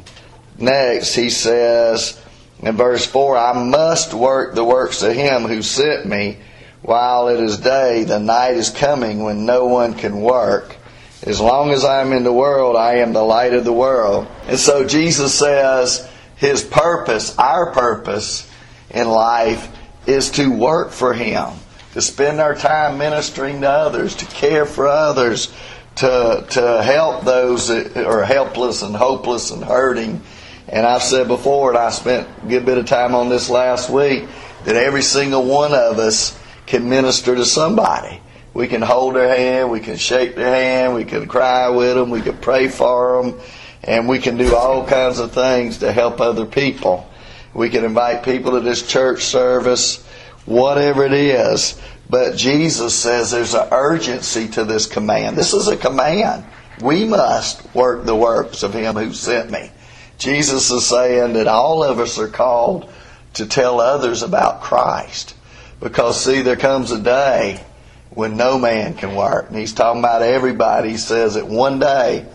Next, 0.57 1.15
he 1.15 1.29
says 1.29 2.21
in 2.59 2.75
verse 2.75 3.05
4 3.05 3.37
I 3.37 3.63
must 3.63 4.13
work 4.13 4.55
the 4.55 4.63
works 4.63 5.01
of 5.03 5.13
him 5.13 5.43
who 5.43 5.61
sent 5.61 6.05
me 6.05 6.37
while 6.85 7.29
it 7.29 7.39
is 7.39 7.57
day, 7.57 8.03
the 8.03 8.19
night 8.19 8.57
is 8.57 8.69
coming 8.69 9.23
when 9.23 9.45
no 9.45 9.65
one 9.65 9.95
can 9.95 10.21
work. 10.21 10.75
As 11.23 11.41
long 11.41 11.71
as 11.71 11.83
I 11.83 12.01
am 12.01 12.13
in 12.13 12.23
the 12.23 12.31
world, 12.31 12.75
I 12.75 12.97
am 12.97 13.11
the 13.11 13.23
light 13.23 13.53
of 13.53 13.65
the 13.65 13.73
world. 13.73 14.27
And 14.47 14.59
so 14.59 14.85
Jesus 14.85 15.33
says 15.33 16.07
his 16.35 16.63
purpose, 16.63 17.35
our 17.39 17.71
purpose 17.71 18.47
in 18.91 19.09
life, 19.09 19.75
is 20.07 20.31
to 20.31 20.51
work 20.51 20.91
for 20.91 21.13
him, 21.13 21.53
to 21.93 22.01
spend 22.01 22.39
our 22.39 22.55
time 22.55 22.97
ministering 22.97 23.62
to 23.62 23.69
others, 23.69 24.15
to 24.15 24.25
care 24.25 24.65
for 24.65 24.88
others, 24.88 25.53
to, 25.95 26.45
to 26.50 26.83
help 26.83 27.24
those 27.24 27.69
that 27.69 27.97
are 27.97 28.24
helpless 28.24 28.81
and 28.81 28.95
hopeless 28.95 29.51
and 29.51 29.63
hurting. 29.63 30.21
And 30.67 30.85
I've 30.85 31.03
said 31.03 31.27
before, 31.27 31.69
and 31.69 31.77
I 31.77 31.89
spent 31.91 32.27
a 32.43 32.47
good 32.47 32.65
bit 32.65 32.77
of 32.77 32.85
time 32.85 33.15
on 33.15 33.29
this 33.29 33.50
last 33.50 33.89
week, 33.89 34.27
that 34.65 34.75
every 34.75 35.03
single 35.03 35.45
one 35.45 35.74
of 35.74 36.00
us 36.00 36.38
can 36.65 36.89
minister 36.89 37.35
to 37.35 37.45
somebody. 37.45 38.19
We 38.53 38.67
can 38.67 38.81
hold 38.81 39.15
their 39.15 39.35
hand, 39.35 39.69
we 39.69 39.79
can 39.79 39.97
shake 39.97 40.35
their 40.35 40.53
hand, 40.53 40.95
we 40.95 41.05
can 41.05 41.27
cry 41.27 41.69
with 41.69 41.95
them, 41.95 42.09
we 42.09 42.21
can 42.21 42.38
pray 42.38 42.67
for 42.67 43.21
them, 43.21 43.39
and 43.83 44.07
we 44.07 44.19
can 44.19 44.38
do 44.38 44.55
all 44.55 44.88
kinds 44.88 45.19
of 45.19 45.33
things 45.33 45.79
to 45.79 45.91
help 45.91 46.19
other 46.19 46.45
people. 46.45 47.07
We 47.55 47.69
can 47.69 47.85
invite 47.85 48.24
people 48.24 48.51
to 48.51 48.59
this 48.59 48.85
church 48.85 49.24
service, 49.24 50.05
whatever 50.45 51.05
it 51.05 51.13
is. 51.13 51.81
But 52.09 52.35
Jesus 52.35 52.93
says 52.93 53.31
there's 53.31 53.53
an 53.53 53.69
urgency 53.71 54.50
to 54.50 54.65
this 54.65 54.85
command. 54.85 55.38
This 55.38 55.53
is 55.53 55.69
a 55.69 55.77
command. 55.77 56.43
We 56.81 57.05
must 57.05 57.74
work 57.74 58.05
the 58.05 58.15
works 58.15 58.62
of 58.63 58.74
Him 58.74 58.95
who 58.95 59.13
sent 59.13 59.50
me. 59.50 59.71
Jesus 60.17 60.69
is 60.69 60.85
saying 60.85 61.33
that 61.33 61.47
all 61.47 61.81
of 61.81 62.00
us 62.00 62.19
are 62.19 62.27
called 62.27 62.91
to 63.35 63.45
tell 63.45 63.79
others 63.79 64.21
about 64.21 64.62
Christ. 64.62 65.33
Because, 65.79 66.21
see, 66.21 66.41
there 66.41 66.57
comes 66.57 66.91
a 66.91 67.00
day 67.00 67.63
when 68.09 68.35
no 68.35 68.59
man 68.59 68.95
can 68.95 69.15
work. 69.15 69.47
And 69.50 69.57
he's 69.57 69.74
talking 69.74 70.00
about 70.00 70.24
everybody. 70.24 70.89
He 70.91 70.97
says 70.97 71.35
that 71.35 71.47
one 71.47 71.79
day 71.79 72.25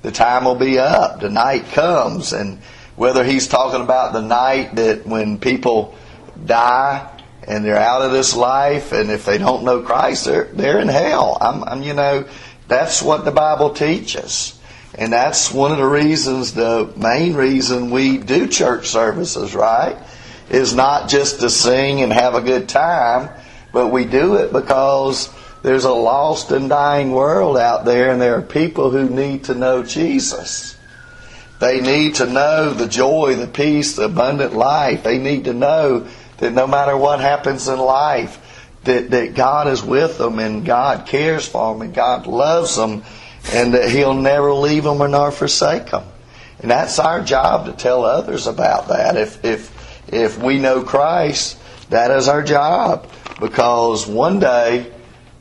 the 0.00 0.10
time 0.10 0.44
will 0.44 0.54
be 0.54 0.78
up. 0.78 1.20
The 1.20 1.30
night 1.30 1.66
comes. 1.72 2.32
And 2.32 2.60
whether 3.00 3.24
he's 3.24 3.48
talking 3.48 3.80
about 3.80 4.12
the 4.12 4.20
night 4.20 4.74
that 4.74 5.06
when 5.06 5.38
people 5.38 5.94
die 6.44 7.10
and 7.48 7.64
they're 7.64 7.78
out 7.78 8.02
of 8.02 8.12
this 8.12 8.36
life, 8.36 8.92
and 8.92 9.10
if 9.10 9.24
they 9.24 9.38
don't 9.38 9.64
know 9.64 9.80
Christ, 9.80 10.26
they're, 10.26 10.44
they're 10.52 10.80
in 10.80 10.88
hell. 10.88 11.38
I'm, 11.40 11.64
I'm, 11.64 11.82
you 11.82 11.94
know, 11.94 12.28
that's 12.68 13.00
what 13.00 13.24
the 13.24 13.30
Bible 13.30 13.70
teaches. 13.70 14.60
And 14.94 15.10
that's 15.10 15.50
one 15.50 15.72
of 15.72 15.78
the 15.78 15.86
reasons, 15.86 16.52
the 16.52 16.92
main 16.94 17.32
reason 17.32 17.90
we 17.90 18.18
do 18.18 18.46
church 18.46 18.88
services, 18.88 19.54
right? 19.54 19.96
is 20.50 20.74
not 20.74 21.08
just 21.08 21.40
to 21.40 21.48
sing 21.48 22.02
and 22.02 22.12
have 22.12 22.34
a 22.34 22.42
good 22.42 22.68
time, 22.68 23.30
but 23.72 23.88
we 23.88 24.04
do 24.04 24.34
it 24.34 24.52
because 24.52 25.32
there's 25.62 25.84
a 25.84 25.92
lost 25.92 26.50
and 26.50 26.68
dying 26.68 27.12
world 27.12 27.56
out 27.56 27.86
there, 27.86 28.10
and 28.10 28.20
there 28.20 28.36
are 28.36 28.42
people 28.42 28.90
who 28.90 29.08
need 29.08 29.44
to 29.44 29.54
know 29.54 29.82
Jesus. 29.82 30.76
They 31.60 31.80
need 31.80 32.16
to 32.16 32.26
know 32.26 32.72
the 32.72 32.88
joy, 32.88 33.36
the 33.36 33.46
peace, 33.46 33.94
the 33.94 34.04
abundant 34.04 34.54
life. 34.54 35.02
They 35.02 35.18
need 35.18 35.44
to 35.44 35.52
know 35.52 36.08
that 36.38 36.52
no 36.52 36.66
matter 36.66 36.96
what 36.96 37.20
happens 37.20 37.68
in 37.68 37.78
life, 37.78 38.38
that, 38.84 39.10
that 39.10 39.34
God 39.34 39.68
is 39.68 39.82
with 39.82 40.16
them 40.16 40.38
and 40.38 40.64
God 40.64 41.06
cares 41.06 41.46
for 41.46 41.74
them 41.74 41.82
and 41.82 41.94
God 41.94 42.26
loves 42.26 42.76
them 42.76 43.04
and 43.52 43.74
that 43.74 43.90
He'll 43.90 44.14
never 44.14 44.54
leave 44.54 44.84
them 44.84 45.02
or 45.02 45.08
nor 45.08 45.30
forsake 45.30 45.90
them. 45.90 46.04
And 46.60 46.70
that's 46.70 46.98
our 46.98 47.22
job 47.22 47.66
to 47.66 47.72
tell 47.72 48.04
others 48.04 48.46
about 48.46 48.88
that. 48.88 49.18
If, 49.18 49.44
if, 49.44 50.08
if 50.12 50.38
we 50.38 50.58
know 50.58 50.82
Christ, 50.82 51.58
that 51.90 52.10
is 52.10 52.26
our 52.26 52.42
job. 52.42 53.06
Because 53.38 54.06
one 54.06 54.40
day 54.40 54.90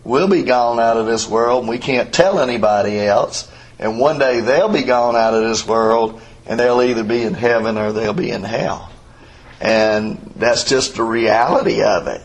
we'll 0.04 0.30
be 0.30 0.44
gone 0.44 0.82
out 0.82 0.98
of 0.98 1.06
this 1.06 1.28
world 1.28 1.62
and 1.62 1.70
we 1.70 1.78
can't 1.78 2.14
tell 2.14 2.40
anybody 2.40 3.00
else. 3.00 3.50
And 3.80 3.98
one 3.98 4.20
day 4.20 4.42
they'll 4.42 4.70
be 4.72 4.84
gone 4.84 5.16
out 5.16 5.34
of 5.34 5.44
this 5.44 5.66
world 5.66 6.22
and 6.46 6.60
they'll 6.60 6.82
either 6.82 7.04
be 7.04 7.24
in 7.24 7.34
heaven 7.34 7.78
or 7.78 7.94
they'll 7.94 8.14
be 8.14 8.30
in 8.30 8.44
hell. 8.44 8.92
And 9.62 10.18
that's 10.36 10.66
just 10.66 10.96
the 10.96 11.04
reality 11.04 11.82
of 11.82 12.08
it. 12.08 12.22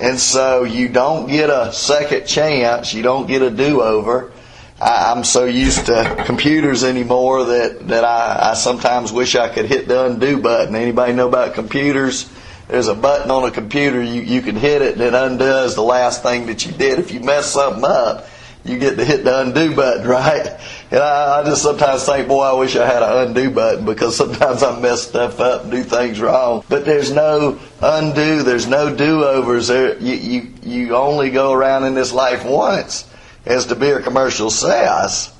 And 0.00 0.18
so 0.18 0.64
you 0.64 0.88
don't 0.88 1.28
get 1.28 1.50
a 1.50 1.72
second 1.72 2.26
chance, 2.26 2.94
you 2.94 3.02
don't 3.02 3.26
get 3.26 3.42
a 3.42 3.50
do 3.50 3.82
over. 3.82 4.32
I'm 4.80 5.22
so 5.22 5.44
used 5.44 5.86
to 5.86 6.24
computers 6.26 6.82
anymore 6.82 7.44
that, 7.44 7.86
that 7.88 8.04
I, 8.04 8.50
I 8.50 8.54
sometimes 8.54 9.12
wish 9.12 9.36
I 9.36 9.48
could 9.48 9.66
hit 9.66 9.86
the 9.86 10.06
undo 10.06 10.40
button. 10.40 10.74
Anybody 10.74 11.12
know 11.12 11.28
about 11.28 11.54
computers? 11.54 12.28
There's 12.66 12.88
a 12.88 12.94
button 12.94 13.30
on 13.30 13.44
a 13.44 13.52
computer, 13.52 14.02
you, 14.02 14.22
you 14.22 14.42
can 14.42 14.56
hit 14.56 14.82
it 14.82 14.94
and 14.94 15.02
it 15.02 15.14
undoes 15.14 15.74
the 15.74 15.82
last 15.82 16.22
thing 16.22 16.46
that 16.46 16.66
you 16.66 16.72
did. 16.72 16.98
If 16.98 17.12
you 17.12 17.20
mess 17.20 17.52
something 17.52 17.84
up, 17.84 18.26
you 18.64 18.78
get 18.78 18.96
to 18.96 19.04
hit 19.04 19.24
the 19.24 19.40
undo 19.40 19.74
button, 19.74 20.06
right? 20.08 20.58
And 20.92 21.00
I, 21.00 21.40
I 21.40 21.44
just 21.44 21.62
sometimes 21.62 22.04
think, 22.04 22.28
boy, 22.28 22.42
I 22.42 22.52
wish 22.52 22.76
I 22.76 22.86
had 22.86 23.02
an 23.02 23.28
undo 23.28 23.50
button 23.50 23.86
because 23.86 24.14
sometimes 24.14 24.62
I 24.62 24.78
mess 24.78 25.08
stuff 25.08 25.40
up 25.40 25.70
do 25.70 25.82
things 25.82 26.20
wrong. 26.20 26.64
But 26.68 26.84
there's 26.84 27.10
no 27.10 27.58
undo, 27.80 28.42
there's 28.42 28.66
no 28.66 28.94
do-overs. 28.94 29.68
There, 29.68 29.98
you, 29.98 30.14
you, 30.14 30.52
you 30.62 30.94
only 30.94 31.30
go 31.30 31.50
around 31.50 31.84
in 31.84 31.94
this 31.94 32.12
life 32.12 32.44
once 32.44 33.08
as 33.46 33.66
the 33.66 33.74
beer 33.74 34.02
commercial 34.02 34.50
says, 34.50 35.32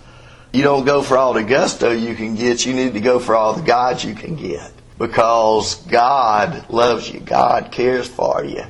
you 0.54 0.62
don't 0.62 0.86
go 0.86 1.02
for 1.02 1.18
all 1.18 1.34
the 1.34 1.44
gusto 1.44 1.92
you 1.92 2.14
can 2.14 2.34
get, 2.34 2.64
you 2.64 2.72
need 2.72 2.94
to 2.94 3.00
go 3.00 3.18
for 3.18 3.36
all 3.36 3.52
the 3.52 3.62
God 3.62 4.02
you 4.02 4.14
can 4.14 4.36
get. 4.36 4.72
Because 4.96 5.74
God 5.86 6.70
loves 6.70 7.10
you, 7.10 7.20
God 7.20 7.70
cares 7.70 8.08
for 8.08 8.42
you. 8.42 8.64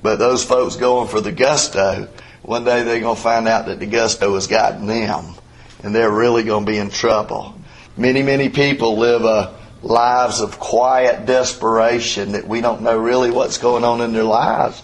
But 0.00 0.20
those 0.20 0.44
folks 0.44 0.76
going 0.76 1.08
for 1.08 1.20
the 1.20 1.32
gusto, 1.32 2.08
one 2.42 2.62
day 2.62 2.84
they're 2.84 3.00
going 3.00 3.16
to 3.16 3.22
find 3.22 3.48
out 3.48 3.66
that 3.66 3.80
the 3.80 3.86
gusto 3.86 4.34
has 4.34 4.46
gotten 4.46 4.86
them. 4.86 5.34
And 5.82 5.94
they're 5.94 6.10
really 6.10 6.42
going 6.42 6.64
to 6.66 6.70
be 6.70 6.78
in 6.78 6.90
trouble. 6.90 7.54
Many, 7.96 8.22
many 8.22 8.48
people 8.48 8.98
live 8.98 9.24
a 9.24 9.58
lives 9.82 10.40
of 10.40 10.58
quiet 10.58 11.26
desperation 11.26 12.32
that 12.32 12.46
we 12.46 12.60
don't 12.60 12.82
know 12.82 12.98
really 12.98 13.30
what's 13.30 13.58
going 13.58 13.84
on 13.84 14.00
in 14.00 14.12
their 14.12 14.24
lives. 14.24 14.82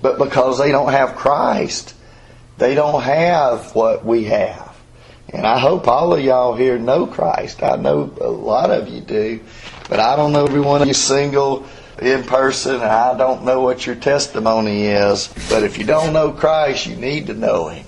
But 0.00 0.18
because 0.18 0.58
they 0.58 0.70
don't 0.70 0.92
have 0.92 1.16
Christ, 1.16 1.94
they 2.58 2.74
don't 2.74 3.02
have 3.02 3.74
what 3.74 4.04
we 4.04 4.24
have. 4.24 4.76
And 5.28 5.44
I 5.44 5.58
hope 5.58 5.88
all 5.88 6.14
of 6.14 6.24
y'all 6.24 6.54
here 6.54 6.78
know 6.78 7.06
Christ. 7.06 7.62
I 7.62 7.76
know 7.76 8.12
a 8.20 8.28
lot 8.28 8.70
of 8.70 8.88
you 8.88 9.00
do. 9.00 9.40
But 9.88 10.00
I 10.00 10.16
don't 10.16 10.32
know 10.32 10.46
every 10.46 10.60
one 10.60 10.82
of 10.82 10.88
you 10.88 10.94
single 10.94 11.66
in 12.00 12.24
person, 12.24 12.74
and 12.74 12.84
I 12.84 13.16
don't 13.16 13.44
know 13.44 13.60
what 13.60 13.86
your 13.86 13.96
testimony 13.96 14.86
is, 14.86 15.32
but 15.48 15.62
if 15.62 15.78
you 15.78 15.84
don't 15.84 16.12
know 16.12 16.30
Christ, 16.30 16.86
you 16.86 16.96
need 16.96 17.28
to 17.28 17.34
know 17.34 17.68
Him. 17.68 17.85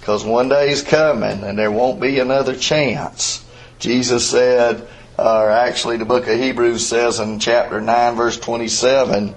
Because 0.00 0.24
one 0.24 0.48
day 0.48 0.70
is 0.70 0.82
coming, 0.82 1.44
and 1.44 1.58
there 1.58 1.70
won't 1.70 2.00
be 2.00 2.18
another 2.18 2.56
chance. 2.56 3.44
Jesus 3.78 4.28
said, 4.28 4.86
or 5.18 5.50
actually 5.50 5.96
the 5.96 6.04
book 6.04 6.26
of 6.28 6.38
Hebrews 6.38 6.86
says 6.86 7.20
in 7.20 7.40
chapter 7.40 7.80
9, 7.80 8.14
verse 8.14 8.38
27, 8.38 9.34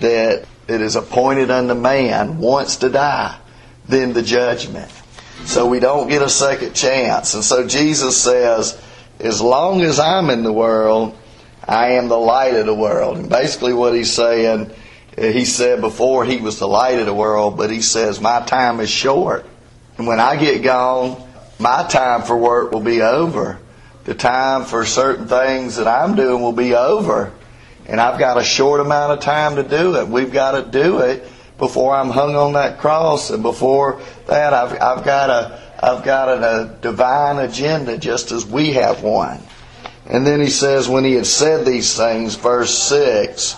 that 0.00 0.44
it 0.68 0.80
is 0.80 0.96
appointed 0.96 1.50
unto 1.50 1.74
man 1.74 2.38
once 2.38 2.76
to 2.76 2.88
die, 2.88 3.38
then 3.86 4.12
the 4.12 4.22
judgment. 4.22 4.90
So 5.44 5.66
we 5.66 5.80
don't 5.80 6.08
get 6.08 6.22
a 6.22 6.28
second 6.28 6.74
chance. 6.74 7.34
And 7.34 7.44
so 7.44 7.66
Jesus 7.66 8.20
says, 8.20 8.80
as 9.20 9.40
long 9.40 9.80
as 9.82 9.98
I'm 9.98 10.30
in 10.30 10.42
the 10.42 10.52
world, 10.52 11.16
I 11.66 11.92
am 11.92 12.08
the 12.08 12.18
light 12.18 12.54
of 12.54 12.66
the 12.66 12.74
world. 12.74 13.18
And 13.18 13.28
basically 13.28 13.72
what 13.72 13.94
he's 13.94 14.12
saying, 14.12 14.70
he 15.16 15.44
said 15.44 15.80
before 15.80 16.24
he 16.24 16.38
was 16.38 16.58
the 16.58 16.68
light 16.68 16.98
of 16.98 17.06
the 17.06 17.14
world, 17.14 17.56
but 17.56 17.70
he 17.70 17.82
says, 17.82 18.20
my 18.20 18.40
time 18.42 18.80
is 18.80 18.90
short. 18.90 19.46
And 19.98 20.06
when 20.06 20.20
I 20.20 20.36
get 20.36 20.62
gone, 20.62 21.22
my 21.58 21.86
time 21.88 22.22
for 22.22 22.36
work 22.36 22.72
will 22.72 22.80
be 22.80 23.02
over. 23.02 23.58
The 24.04 24.14
time 24.14 24.64
for 24.64 24.86
certain 24.86 25.28
things 25.28 25.76
that 25.76 25.86
I'm 25.86 26.14
doing 26.14 26.40
will 26.40 26.52
be 26.52 26.74
over. 26.74 27.32
And 27.86 28.00
I've 28.00 28.18
got 28.18 28.38
a 28.38 28.44
short 28.44 28.80
amount 28.80 29.12
of 29.12 29.20
time 29.20 29.56
to 29.56 29.62
do 29.62 29.96
it. 29.96 30.08
We've 30.08 30.32
got 30.32 30.52
to 30.52 30.70
do 30.70 31.00
it 31.00 31.26
before 31.58 31.94
I'm 31.94 32.10
hung 32.10 32.36
on 32.36 32.52
that 32.52 32.78
cross, 32.78 33.30
and 33.30 33.42
before 33.42 34.00
that, 34.26 34.54
I've, 34.54 34.72
I've 34.80 35.04
got 35.04 35.28
a 35.28 35.68
I've 35.80 36.04
got 36.04 36.28
a, 36.28 36.62
a 36.62 36.76
divine 36.80 37.38
agenda, 37.38 37.98
just 37.98 38.32
as 38.32 38.46
we 38.46 38.72
have 38.72 39.02
one. 39.02 39.40
And 40.06 40.26
then 40.26 40.40
he 40.40 40.48
says, 40.48 40.88
when 40.88 41.04
he 41.04 41.12
had 41.14 41.26
said 41.26 41.66
these 41.66 41.96
things, 41.96 42.34
verse 42.34 42.76
six, 42.76 43.54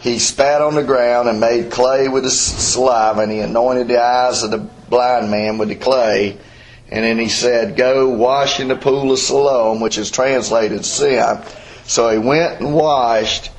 he 0.00 0.18
spat 0.18 0.62
on 0.62 0.74
the 0.74 0.84
ground 0.84 1.28
and 1.28 1.40
made 1.40 1.70
clay 1.70 2.08
with 2.08 2.24
his 2.24 2.38
saliva, 2.38 3.22
and 3.22 3.32
he 3.32 3.40
anointed 3.40 3.88
the 3.88 4.00
eyes 4.00 4.42
of 4.42 4.50
the 4.50 4.58
blind 4.58 5.30
man 5.30 5.58
with 5.58 5.68
the 5.68 5.74
clay. 5.74 6.38
And 6.90 7.04
then 7.04 7.18
he 7.18 7.28
said, 7.28 7.76
Go 7.76 8.08
wash 8.08 8.60
in 8.60 8.68
the 8.68 8.76
pool 8.76 9.12
of 9.12 9.18
Siloam, 9.18 9.80
which 9.80 9.98
is 9.98 10.10
translated 10.10 10.84
sin. 10.84 11.38
So 11.84 12.10
he 12.10 12.18
went 12.18 12.60
and 12.60 12.74
washed, 12.74 13.50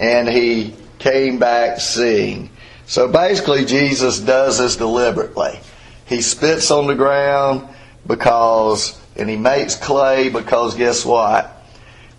and 0.00 0.28
he 0.28 0.74
came 0.98 1.38
back 1.38 1.80
seeing. 1.80 2.50
So 2.86 3.08
basically, 3.08 3.64
Jesus 3.64 4.18
does 4.18 4.58
this 4.58 4.76
deliberately. 4.76 5.58
He 6.06 6.22
spits 6.22 6.70
on 6.70 6.86
the 6.86 6.94
ground 6.94 7.68
because, 8.06 8.98
and 9.16 9.28
he 9.28 9.36
makes 9.36 9.74
clay 9.74 10.28
because 10.28 10.74
guess 10.76 11.04
what? 11.04 11.55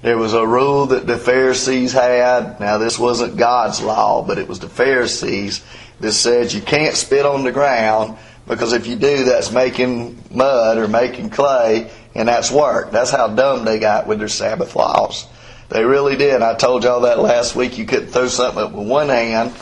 There 0.07 0.17
was 0.17 0.33
a 0.33 0.47
rule 0.47 0.85
that 0.85 1.05
the 1.05 1.17
Pharisees 1.17 1.91
had. 1.91 2.61
Now, 2.61 2.77
this 2.77 2.97
wasn't 2.97 3.35
God's 3.35 3.81
law, 3.81 4.23
but 4.25 4.37
it 4.37 4.47
was 4.47 4.59
the 4.59 4.69
Pharisees 4.69 5.61
that 5.99 6.13
said 6.13 6.53
you 6.53 6.61
can't 6.61 6.95
spit 6.95 7.25
on 7.25 7.43
the 7.43 7.51
ground 7.51 8.17
because 8.47 8.71
if 8.71 8.87
you 8.87 8.95
do, 8.95 9.25
that's 9.25 9.51
making 9.51 10.23
mud 10.31 10.77
or 10.77 10.87
making 10.87 11.31
clay, 11.31 11.91
and 12.15 12.29
that's 12.29 12.49
work. 12.49 12.91
That's 12.91 13.11
how 13.11 13.27
dumb 13.27 13.65
they 13.65 13.79
got 13.79 14.07
with 14.07 14.19
their 14.19 14.29
Sabbath 14.29 14.77
laws. 14.77 15.27
They 15.67 15.83
really 15.83 16.15
did. 16.15 16.41
I 16.41 16.55
told 16.55 16.85
y'all 16.85 17.01
that 17.01 17.19
last 17.19 17.57
week. 17.57 17.77
You 17.77 17.83
couldn't 17.83 18.07
throw 18.07 18.29
something 18.29 18.63
up 18.63 18.71
with 18.71 18.87
one 18.87 19.09
hand 19.09 19.53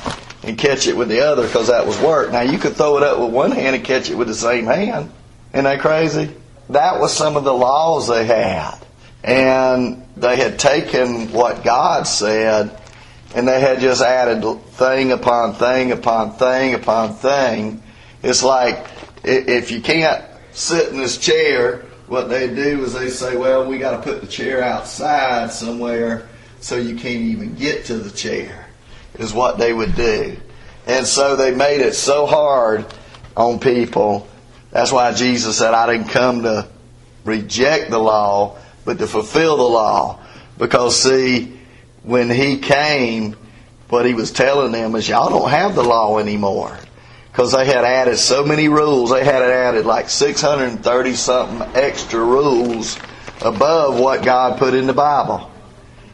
and 0.44 0.60
catch 0.60 0.86
it 0.86 0.96
with 0.96 1.10
the 1.10 1.22
other 1.22 1.48
because 1.48 1.70
that 1.70 1.88
was 1.88 2.00
work. 2.02 2.32
Now 2.32 2.42
you 2.42 2.60
could 2.60 2.76
throw 2.76 2.98
it 2.98 3.04
up 3.04 3.18
with 3.18 3.34
one 3.34 3.50
hand 3.50 3.78
and 3.78 3.84
catch 3.84 4.12
it 4.12 4.16
with 4.16 4.28
the 4.28 4.36
same 4.36 4.66
hand. 4.66 5.12
Isn't 5.54 5.64
that 5.64 5.80
crazy? 5.80 6.32
That 6.70 7.00
was 7.00 7.12
some 7.12 7.36
of 7.36 7.46
the 7.46 7.54
laws 7.54 8.08
they 8.08 8.26
had. 8.26 8.78
And 9.24 10.05
they 10.18 10.38
had 10.38 10.58
taken 10.60 11.32
what 11.32 11.64
God 11.64 12.08
said 12.08 12.82
and 13.36 13.48
they 13.48 13.60
had 13.60 13.80
just 13.80 14.02
added 14.02 14.44
thing 14.72 15.12
upon 15.12 15.56
thing 15.56 15.92
upon 15.92 16.34
thing 16.34 16.74
upon 16.74 17.16
thing. 17.16 17.84
It's 18.24 18.44
like 18.44 18.88
if 19.24 19.72
you 19.72 19.82
can't 19.82 20.24
sit 20.54 20.90
in 20.90 20.98
this 20.98 21.18
chair, 21.18 21.86
what 22.08 22.30
they 22.30 22.48
do 22.48 22.84
is 22.84 22.94
they 22.94 23.10
say, 23.10 23.36
well, 23.36 23.68
we 23.68 23.78
got 23.78 23.98
to 23.98 24.02
put 24.02 24.22
the 24.22 24.28
chair 24.28 24.64
outside 24.64 25.52
somewhere 25.52 26.28
so 26.62 26.78
you 26.78 26.96
can't 26.96 27.22
even 27.22 27.56
get 27.56 27.86
to 27.86 27.98
the 27.98 28.12
chair 28.12 28.68
is 29.16 29.34
what 29.34 29.58
they 29.58 29.74
would 29.74 29.96
do. 29.96 30.38
And 30.88 31.06
so 31.06 31.36
they 31.36 31.54
made 31.54 31.82
it 31.82 31.96
so 31.96 32.26
hard 32.26 32.86
on 33.36 33.60
people. 33.60 34.28
That's 34.72 34.92
why 34.92 35.14
Jesus 35.14 35.58
said, 35.58 35.74
I 35.74 35.88
didn't 35.88 36.10
come 36.10 36.44
to 36.44 36.68
reject 37.24 37.90
the 37.90 37.98
law, 37.98 38.58
but 38.86 39.00
to 39.00 39.08
fulfill 39.08 39.58
the 39.58 39.64
law. 39.64 40.20
Because, 40.58 41.02
see, 41.02 41.58
when 42.04 42.30
he 42.30 42.60
came, 42.60 43.36
what 43.90 44.06
he 44.06 44.14
was 44.14 44.32
telling 44.32 44.72
them 44.72 44.96
is, 44.96 45.10
y'all 45.10 45.30
don't 45.30 45.50
have 45.50 45.76
the 45.76 45.84
law 45.84 46.20
anymore. 46.20 46.78
Because 47.32 47.52
they 47.52 47.66
had 47.66 47.84
added 47.84 48.18
so 48.18 48.46
many 48.46 48.70
rules. 48.70 49.12
They 49.12 49.26
had 49.26 49.42
added 49.42 49.86
like 49.86 50.10
630 50.10 51.14
something 51.16 51.76
extra 51.76 52.24
rules 52.24 52.98
above 53.42 54.00
what 54.00 54.24
God 54.24 54.58
put 54.58 54.74
in 54.74 54.88
the 54.88 54.94
Bible. 54.94 55.52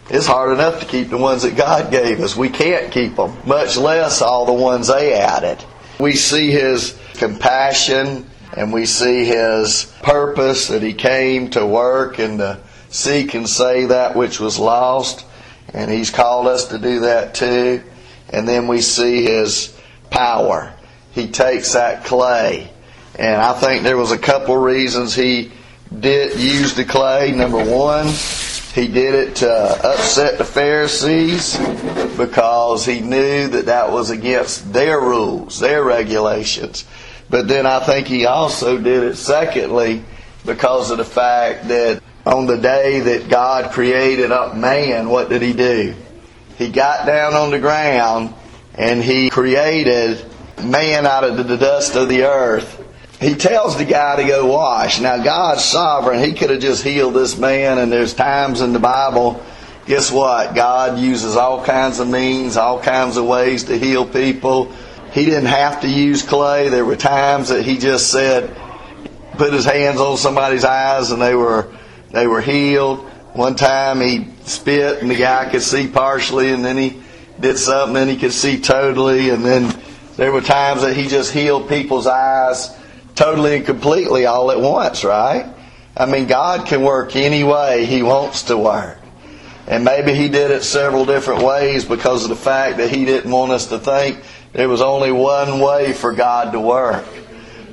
It's 0.10 0.26
hard 0.26 0.54
enough 0.54 0.80
to 0.80 0.86
keep 0.86 1.10
the 1.10 1.18
ones 1.18 1.44
that 1.44 1.56
God 1.56 1.92
gave 1.92 2.20
us. 2.22 2.36
We 2.36 2.50
can't 2.50 2.92
keep 2.92 3.16
them, 3.16 3.38
much 3.46 3.78
less 3.78 4.22
all 4.22 4.46
the 4.46 4.54
ones 4.54 4.88
they 4.88 5.14
added. 5.14 5.64
We 6.00 6.14
see 6.14 6.50
His 6.50 7.00
compassion 7.14 8.28
and 8.54 8.74
we 8.74 8.86
see 8.86 9.26
His 9.26 9.94
purpose 10.02 10.68
that 10.68 10.82
He 10.82 10.94
came 10.94 11.50
to 11.52 11.66
work 11.66 12.20
and 12.20 12.40
to 12.40 12.60
seek 12.90 13.34
and 13.34 13.48
save 13.48 13.90
that 13.90 14.16
which 14.16 14.40
was 14.40 14.60
lost. 14.60 15.26
And 15.74 15.90
He's 15.90 16.10
called 16.10 16.48
us 16.48 16.66
to 16.70 16.78
do 16.78 17.02
that 17.02 17.34
too. 17.34 17.84
And 18.30 18.48
then 18.48 18.68
we 18.68 18.82
see 18.82 19.24
His 19.24 19.78
power. 20.10 20.74
He 21.12 21.28
takes 21.28 21.74
that 21.74 22.06
clay. 22.06 22.72
And 23.18 23.42
I 23.42 23.54
think 23.54 23.84
there 23.84 23.98
was 23.98 24.12
a 24.12 24.18
couple 24.18 24.58
reasons 24.58 25.16
He 25.16 25.52
did 26.00 26.40
use 26.40 26.74
the 26.74 26.86
clay. 26.86 27.32
Number 27.32 27.64
one, 27.64 28.08
he 28.74 28.88
did 28.88 29.14
it 29.14 29.36
to 29.38 29.52
upset 29.52 30.38
the 30.38 30.46
Pharisees 30.46 31.58
because 32.18 32.86
he 32.86 33.02
knew 33.02 33.50
that 33.50 33.66
that 33.66 33.92
was 33.92 34.10
against 34.10 34.72
their 34.72 35.00
rules, 35.02 35.60
their 35.60 35.84
regulations. 35.84 36.86
But 37.32 37.48
then 37.48 37.66
I 37.66 37.80
think 37.80 38.06
he 38.06 38.28
also 38.28 38.78
did 38.78 39.04
it, 39.04 39.16
secondly, 39.16 40.04
because 40.46 40.92
of 40.92 41.00
the 41.00 41.06
fact 41.06 41.70
that 41.70 42.04
on 42.28 42.46
the 42.46 42.58
day 42.58 43.00
that 43.00 43.30
God 43.30 43.72
created 43.72 44.32
up 44.32 44.56
man, 44.56 45.10
what 45.10 45.30
did 45.30 45.42
he 45.42 45.54
do? 45.54 45.96
He 46.60 46.70
got 46.70 47.08
down 47.08 47.34
on 47.34 47.50
the 47.50 47.60
ground 47.60 48.36
and 48.76 49.02
he 49.02 49.32
created 49.32 50.24
man 50.64 51.08
out 51.08 51.24
of 51.24 51.48
the 51.48 51.58
dust 51.58 51.96
of 51.96 52.08
the 52.08 52.24
earth 52.26 52.82
he 53.22 53.36
tells 53.36 53.78
the 53.78 53.86
guy 53.86 54.16
to 54.16 54.24
go 54.28 54.48
wash. 54.48 55.00
Now, 55.00 55.24
God's 55.24 55.64
sovereign. 55.64 56.24
He 56.24 56.34
could 56.34 56.50
have 56.50 56.60
just 56.60 56.84
healed 56.84 57.14
this 57.14 57.38
man, 57.38 57.78
and 57.78 57.92
there's 57.92 58.16
times 58.16 58.62
in 58.62 58.74
the 58.74 58.80
Bible, 58.80 59.46
guess 59.86 60.12
what? 60.12 60.56
God 60.56 60.98
uses 60.98 61.38
all 61.38 61.64
kinds 61.64 62.00
of 62.00 62.08
means, 62.08 62.58
all 62.58 62.82
kinds 62.82 63.18
of 63.18 63.26
ways 63.26 63.66
to 63.66 63.78
heal 63.78 64.08
people. 64.08 64.74
He 65.12 65.26
didn't 65.26 65.48
have 65.48 65.82
to 65.82 65.90
use 65.90 66.22
clay. 66.24 66.70
There 66.70 66.86
were 66.86 66.96
times 66.96 67.50
that 67.50 67.64
he 67.64 67.78
just 67.78 68.12
said, 68.12 68.56
put 69.34 69.54
his 69.54 69.66
hands 69.66 70.00
on 70.00 70.18
somebody's 70.18 70.64
eyes 70.64 71.12
and 71.12 71.22
they 71.22 71.36
were, 71.36 71.68
they 72.12 72.28
were 72.28 72.42
healed. 72.42 73.00
One 73.34 73.56
time 73.56 74.02
he 74.02 74.28
spit 74.44 75.02
and 75.02 75.10
the 75.10 75.16
guy 75.16 75.50
could 75.50 75.62
see 75.62 75.88
partially 75.88 76.52
and 76.52 76.64
then 76.64 76.78
he 76.78 77.02
did 77.40 77.58
something 77.58 77.98
and 77.98 78.10
he 78.10 78.18
could 78.18 78.34
see 78.34 78.60
totally 78.60 79.30
and 79.30 79.44
then 79.44 79.74
there 80.18 80.32
were 80.32 80.42
times 80.42 80.82
that 80.82 80.96
he 80.96 81.08
just 81.08 81.32
healed 81.32 81.70
people's 81.70 82.08
eyes 82.08 82.78
totally 83.16 83.56
and 83.56 83.66
completely 83.66 84.26
all 84.26 84.52
at 84.52 84.60
once, 84.60 85.04
right? 85.04 85.54
I 85.96 86.06
mean, 86.06 86.28
God 86.28 86.68
can 86.68 86.84
work 86.84 87.16
any 87.16 87.44
way 87.44 87.86
He 87.86 88.02
wants 88.02 88.44
to 88.44 88.58
work. 88.58 88.98
And 89.68 89.84
maybe 89.84 90.14
He 90.14 90.30
did 90.30 90.52
it 90.52 90.64
several 90.64 91.06
different 91.06 91.44
ways 91.44 91.86
because 91.86 92.24
of 92.24 92.30
the 92.30 92.36
fact 92.36 92.78
that 92.78 92.90
He 92.90 93.06
didn't 93.06 93.30
want 93.30 93.52
us 93.52 93.68
to 93.68 93.80
think 93.80 94.24
there 94.54 94.68
was 94.68 94.82
only 94.82 95.12
one 95.12 95.60
way 95.60 95.94
for 95.94 96.14
God 96.14 96.52
to 96.52 96.60
work. 96.60 97.06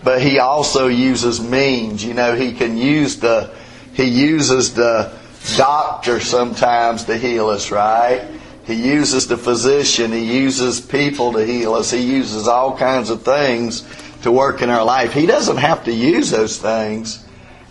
But 0.03 0.23
He 0.23 0.39
also 0.39 0.87
uses 0.87 1.41
means. 1.41 2.05
You 2.05 2.15
know, 2.15 2.35
He 2.35 2.53
can 2.53 2.77
use 2.77 3.17
the, 3.17 3.51
He 3.95 4.05
uses 4.05 4.75
the 4.75 5.13
doctor 5.57 6.21
sometimes 6.21 7.05
to 7.05 7.17
heal 7.17 7.49
us, 7.49 7.71
right? 7.71 8.27
He 8.65 8.75
uses 8.75 9.27
the 9.27 9.39
physician. 9.39 10.13
He 10.13 10.41
uses 10.41 10.81
people 10.81 11.33
to 11.33 11.45
heal 11.45 11.75
us. 11.75 11.91
He 11.91 12.03
uses 12.03 12.47
all 12.47 12.77
kinds 12.77 13.11
of 13.11 13.23
things 13.23 13.83
to 14.23 14.31
work 14.31 14.63
in 14.63 14.69
our 14.69 14.85
life. 14.85 15.13
He 15.13 15.27
doesn't 15.27 15.57
have 15.57 15.85
to 15.85 15.93
use 15.93 16.31
those 16.31 16.59
things, 16.59 17.25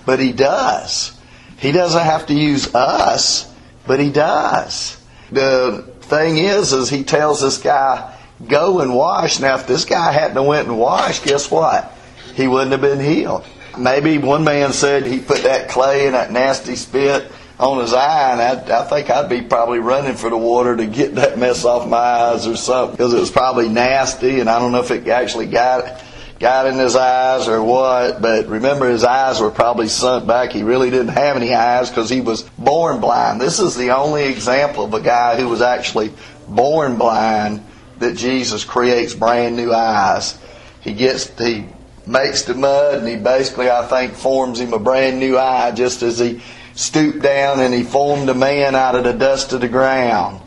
but 0.05 0.19
He 0.19 0.33
does. 0.33 1.17
He 1.59 1.71
doesn't 1.71 2.03
have 2.03 2.25
to 2.27 2.33
use 2.33 2.73
us, 2.73 3.53
but 3.85 3.99
He 3.99 4.09
does. 4.09 4.99
The 5.31 5.83
thing 6.01 6.37
is, 6.37 6.73
is 6.73 6.89
He 6.89 7.03
tells 7.03 7.41
this 7.41 7.59
guy, 7.59 8.16
go 8.45 8.79
and 8.79 8.93
wash. 8.93 9.39
Now, 9.39 9.55
if 9.55 9.67
this 9.67 9.85
guy 9.85 10.11
hadn't 10.11 10.45
went 10.45 10.67
and 10.67 10.77
washed, 10.77 11.23
guess 11.23 11.49
what? 11.49 11.93
He 12.35 12.47
wouldn't 12.47 12.71
have 12.71 12.81
been 12.81 12.99
healed. 12.99 13.45
Maybe 13.77 14.17
one 14.17 14.43
man 14.43 14.73
said 14.73 15.05
he 15.05 15.19
put 15.19 15.43
that 15.43 15.69
clay 15.69 16.07
in 16.07 16.13
that 16.13 16.31
nasty 16.31 16.75
spit 16.75 17.31
on 17.59 17.79
his 17.79 17.93
eye, 17.93 18.31
and 18.33 18.41
I, 18.41 18.81
I 18.81 18.83
think 18.85 19.09
I'd 19.09 19.29
be 19.29 19.41
probably 19.41 19.79
running 19.79 20.15
for 20.15 20.29
the 20.29 20.37
water 20.37 20.75
to 20.75 20.85
get 20.85 21.15
that 21.15 21.39
mess 21.39 21.65
off 21.65 21.87
my 21.87 21.97
eyes 21.97 22.45
or 22.45 22.55
something 22.55 22.95
because 22.95 23.13
it 23.13 23.19
was 23.19 23.31
probably 23.31 23.69
nasty, 23.69 24.39
and 24.39 24.49
I 24.49 24.59
don't 24.59 24.71
know 24.71 24.79
if 24.79 24.91
it 24.91 25.07
actually 25.07 25.47
got 25.47 26.03
got 26.39 26.67
in 26.67 26.75
his 26.75 26.95
eyes 26.95 27.47
or 27.47 27.63
what. 27.63 28.21
But 28.21 28.47
remember, 28.47 28.89
his 28.89 29.03
eyes 29.03 29.39
were 29.39 29.49
probably 29.49 29.87
sunk 29.87 30.27
back. 30.27 30.51
He 30.51 30.61
really 30.61 30.91
didn't 30.91 31.09
have 31.09 31.35
any 31.35 31.53
eyes 31.53 31.89
because 31.89 32.09
he 32.09 32.21
was 32.21 32.43
born 32.43 32.99
blind. 32.99 33.41
This 33.41 33.59
is 33.59 33.75
the 33.75 33.95
only 33.95 34.25
example 34.25 34.85
of 34.85 34.93
a 34.93 35.01
guy 35.01 35.35
who 35.35 35.49
was 35.49 35.61
actually 35.61 36.13
born 36.47 36.97
blind 36.97 37.63
that 37.99 38.15
Jesus 38.15 38.63
creates 38.63 39.13
brand 39.13 39.55
new 39.55 39.73
eyes. 39.73 40.37
He 40.81 40.93
gets 40.93 41.27
he 41.39 41.65
makes 42.05 42.43
the 42.43 42.53
mud 42.53 42.99
and 42.99 43.07
he 43.07 43.17
basically 43.17 43.69
I 43.69 43.85
think 43.87 44.13
forms 44.13 44.59
him 44.59 44.73
a 44.73 44.79
brand 44.79 45.19
new 45.19 45.37
eye 45.37 45.71
just 45.71 46.01
as 46.03 46.19
he 46.19 46.41
stooped 46.73 47.21
down 47.21 47.59
and 47.59 47.73
he 47.73 47.83
formed 47.83 48.29
a 48.29 48.33
man 48.33 48.75
out 48.75 48.95
of 48.95 49.03
the 49.03 49.13
dust 49.13 49.53
of 49.53 49.61
the 49.61 49.67
ground. 49.67 50.41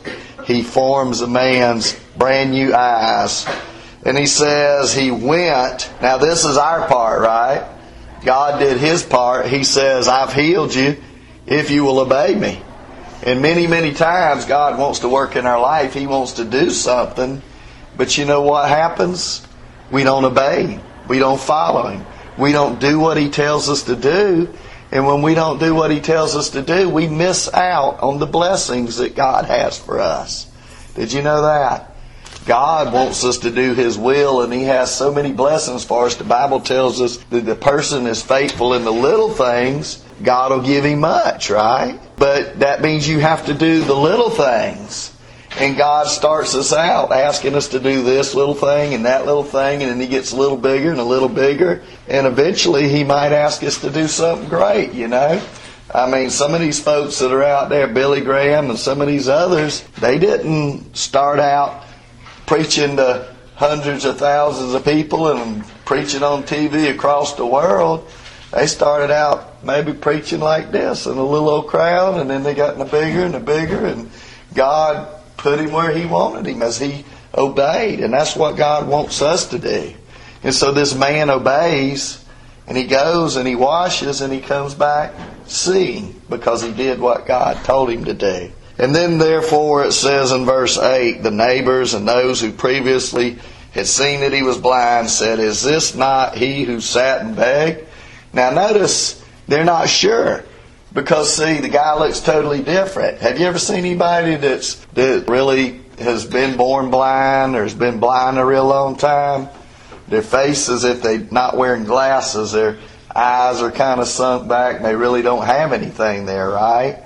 He 0.45 0.63
forms 0.63 1.21
a 1.21 1.27
man's 1.27 1.99
brand 2.17 2.51
new 2.51 2.73
eyes. 2.73 3.45
And 4.03 4.17
he 4.17 4.25
says 4.25 4.93
he 4.93 5.11
went. 5.11 5.91
Now 6.01 6.17
this 6.17 6.45
is 6.45 6.57
our 6.57 6.87
part, 6.87 7.21
right? 7.21 7.67
God 8.25 8.59
did 8.59 8.77
his 8.77 9.03
part. 9.03 9.47
He 9.47 9.63
says, 9.63 10.07
I've 10.07 10.33
healed 10.33 10.73
you 10.73 10.97
if 11.45 11.69
you 11.69 11.83
will 11.83 11.99
obey 11.99 12.35
me. 12.35 12.61
And 13.23 13.41
many, 13.41 13.67
many 13.67 13.93
times 13.93 14.45
God 14.45 14.79
wants 14.79 14.99
to 14.99 15.09
work 15.09 15.35
in 15.35 15.45
our 15.45 15.59
life. 15.59 15.93
He 15.93 16.07
wants 16.07 16.33
to 16.33 16.45
do 16.45 16.69
something. 16.71 17.41
But 17.95 18.17
you 18.17 18.25
know 18.25 18.41
what 18.41 18.69
happens? 18.69 19.45
We 19.91 20.03
don't 20.03 20.25
obey 20.25 20.79
We 21.07 21.19
don't 21.19 21.39
follow 21.39 21.89
Him. 21.89 22.05
We 22.37 22.51
don't 22.51 22.79
do 22.79 22.99
what 22.99 23.17
He 23.17 23.29
tells 23.29 23.69
us 23.69 23.83
to 23.83 23.95
do. 23.95 24.49
And 24.91 25.05
when 25.05 25.21
we 25.21 25.35
don't 25.35 25.59
do 25.59 25.75
what 25.75 25.91
He 25.91 25.99
tells 25.99 26.35
us 26.35 26.51
to 26.51 26.61
do, 26.61 26.89
we 26.89 27.07
miss 27.07 27.51
out 27.53 28.01
on 28.01 28.19
the 28.19 28.25
blessings 28.25 28.97
that 28.97 29.15
God 29.15 29.45
has 29.45 29.77
for 29.77 29.99
us. 29.99 30.47
Did 30.95 31.13
you 31.13 31.21
know 31.21 31.43
that? 31.43 31.91
God 32.45 32.91
wants 32.91 33.23
us 33.23 33.39
to 33.39 33.51
do 33.51 33.73
His 33.73 33.97
will, 33.97 34.41
and 34.41 34.51
He 34.51 34.63
has 34.63 34.93
so 34.93 35.13
many 35.13 35.31
blessings 35.31 35.85
for 35.85 36.05
us. 36.05 36.15
The 36.15 36.23
Bible 36.23 36.59
tells 36.59 36.99
us 36.99 37.17
that 37.17 37.45
the 37.45 37.55
person 37.55 38.07
is 38.07 38.21
faithful 38.21 38.73
in 38.73 38.83
the 38.83 38.91
little 38.91 39.29
things, 39.29 40.03
God 40.23 40.51
will 40.51 40.61
give 40.61 40.85
him 40.85 40.99
much, 40.99 41.49
right? 41.49 41.99
But 42.15 42.59
that 42.59 42.81
means 42.81 43.07
you 43.07 43.19
have 43.19 43.45
to 43.47 43.53
do 43.53 43.83
the 43.83 43.95
little 43.95 44.29
things. 44.29 45.15
And 45.59 45.75
God 45.75 46.07
starts 46.07 46.55
us 46.55 46.71
out 46.71 47.11
asking 47.11 47.55
us 47.55 47.69
to 47.69 47.79
do 47.79 48.03
this 48.03 48.33
little 48.33 48.55
thing 48.55 48.93
and 48.93 49.05
that 49.05 49.25
little 49.25 49.43
thing, 49.43 49.81
and 49.81 49.91
then 49.91 49.99
He 49.99 50.07
gets 50.07 50.31
a 50.31 50.37
little 50.37 50.57
bigger 50.57 50.91
and 50.91 50.99
a 50.99 51.03
little 51.03 51.29
bigger, 51.29 51.83
and 52.07 52.25
eventually 52.25 52.87
He 52.87 53.03
might 53.03 53.33
ask 53.33 53.61
us 53.63 53.81
to 53.81 53.89
do 53.89 54.07
something 54.07 54.47
great, 54.47 54.93
you 54.93 55.07
know? 55.07 55.41
I 55.93 56.09
mean, 56.09 56.29
some 56.29 56.53
of 56.53 56.61
these 56.61 56.79
folks 56.79 57.19
that 57.19 57.33
are 57.33 57.43
out 57.43 57.67
there, 57.67 57.87
Billy 57.87 58.21
Graham 58.21 58.69
and 58.69 58.79
some 58.79 59.01
of 59.01 59.07
these 59.07 59.27
others, 59.27 59.81
they 59.99 60.17
didn't 60.19 60.95
start 60.95 61.39
out 61.39 61.83
preaching 62.45 62.95
to 62.95 63.35
hundreds 63.55 64.05
of 64.05 64.17
thousands 64.17 64.73
of 64.73 64.85
people 64.85 65.27
and 65.27 65.65
preaching 65.83 66.23
on 66.23 66.43
TV 66.43 66.89
across 66.89 67.35
the 67.35 67.45
world. 67.45 68.09
They 68.53 68.67
started 68.67 69.11
out 69.11 69.50
maybe 69.63 69.93
preaching 69.93 70.39
like 70.39 70.71
this 70.71 71.05
in 71.05 71.17
a 71.17 71.23
little 71.23 71.49
old 71.49 71.67
crowd, 71.67 72.19
and 72.19 72.29
then 72.29 72.43
they 72.43 72.53
got 72.53 72.79
a 72.79 72.85
bigger 72.85 73.25
and 73.25 73.35
a 73.35 73.39
bigger, 73.39 73.85
and 73.85 74.09
God 74.53 75.07
put 75.37 75.59
him 75.59 75.71
where 75.71 75.91
he 75.91 76.05
wanted 76.05 76.45
him 76.45 76.61
as 76.61 76.79
he 76.79 77.03
obeyed. 77.35 77.99
And 77.99 78.13
that's 78.13 78.35
what 78.35 78.57
God 78.57 78.87
wants 78.87 79.21
us 79.21 79.47
to 79.47 79.59
do. 79.59 79.93
And 80.43 80.53
so 80.53 80.71
this 80.71 80.95
man 80.95 81.29
obeys 81.29 82.23
and 82.67 82.77
he 82.77 82.85
goes 82.85 83.35
and 83.35 83.47
he 83.47 83.55
washes 83.55 84.21
and 84.21 84.31
he 84.31 84.39
comes 84.39 84.73
back 84.73 85.13
seeing 85.45 86.19
because 86.29 86.61
he 86.61 86.71
did 86.71 86.99
what 86.99 87.25
God 87.25 87.63
told 87.63 87.89
him 87.89 88.05
to 88.05 88.13
do. 88.13 88.51
And 88.77 88.95
then 88.95 89.17
therefore 89.17 89.85
it 89.85 89.91
says 89.91 90.31
in 90.31 90.45
verse 90.45 90.77
8, 90.77 91.21
the 91.21 91.31
neighbors 91.31 91.93
and 91.93 92.07
those 92.07 92.41
who 92.41 92.51
previously 92.51 93.37
had 93.71 93.87
seen 93.87 94.21
that 94.21 94.33
he 94.33 94.43
was 94.43 94.57
blind 94.57 95.09
said, 95.09 95.39
Is 95.39 95.63
this 95.63 95.95
not 95.95 96.35
he 96.35 96.63
who 96.63 96.81
sat 96.81 97.21
and 97.21 97.35
begged? 97.35 97.87
Now 98.33 98.49
notice 98.49 99.20
they're 99.51 99.65
not 99.65 99.89
sure. 99.89 100.43
Because 100.93 101.33
see, 101.33 101.59
the 101.59 101.69
guy 101.69 101.97
looks 101.97 102.19
totally 102.19 102.61
different. 102.61 103.19
Have 103.19 103.39
you 103.39 103.45
ever 103.45 103.59
seen 103.59 103.79
anybody 103.79 104.35
that's 104.35 104.75
that 104.93 105.29
really 105.29 105.79
has 105.99 106.25
been 106.25 106.57
born 106.57 106.89
blind 106.89 107.55
or 107.55 107.63
has 107.63 107.73
been 107.73 107.99
blind 107.99 108.37
a 108.37 108.45
real 108.45 108.65
long 108.65 108.97
time? 108.97 109.47
Their 110.07 110.21
faces, 110.21 110.83
if 110.83 111.01
they're 111.01 111.27
not 111.31 111.55
wearing 111.55 111.85
glasses, 111.85 112.51
their 112.51 112.77
eyes 113.15 113.61
are 113.61 113.71
kind 113.71 114.01
of 114.01 114.07
sunk 114.07 114.47
back 114.47 114.81
they 114.81 114.95
really 114.95 115.21
don't 115.21 115.45
have 115.45 115.73
anything 115.73 116.25
there, 116.25 116.49
right? 116.49 117.03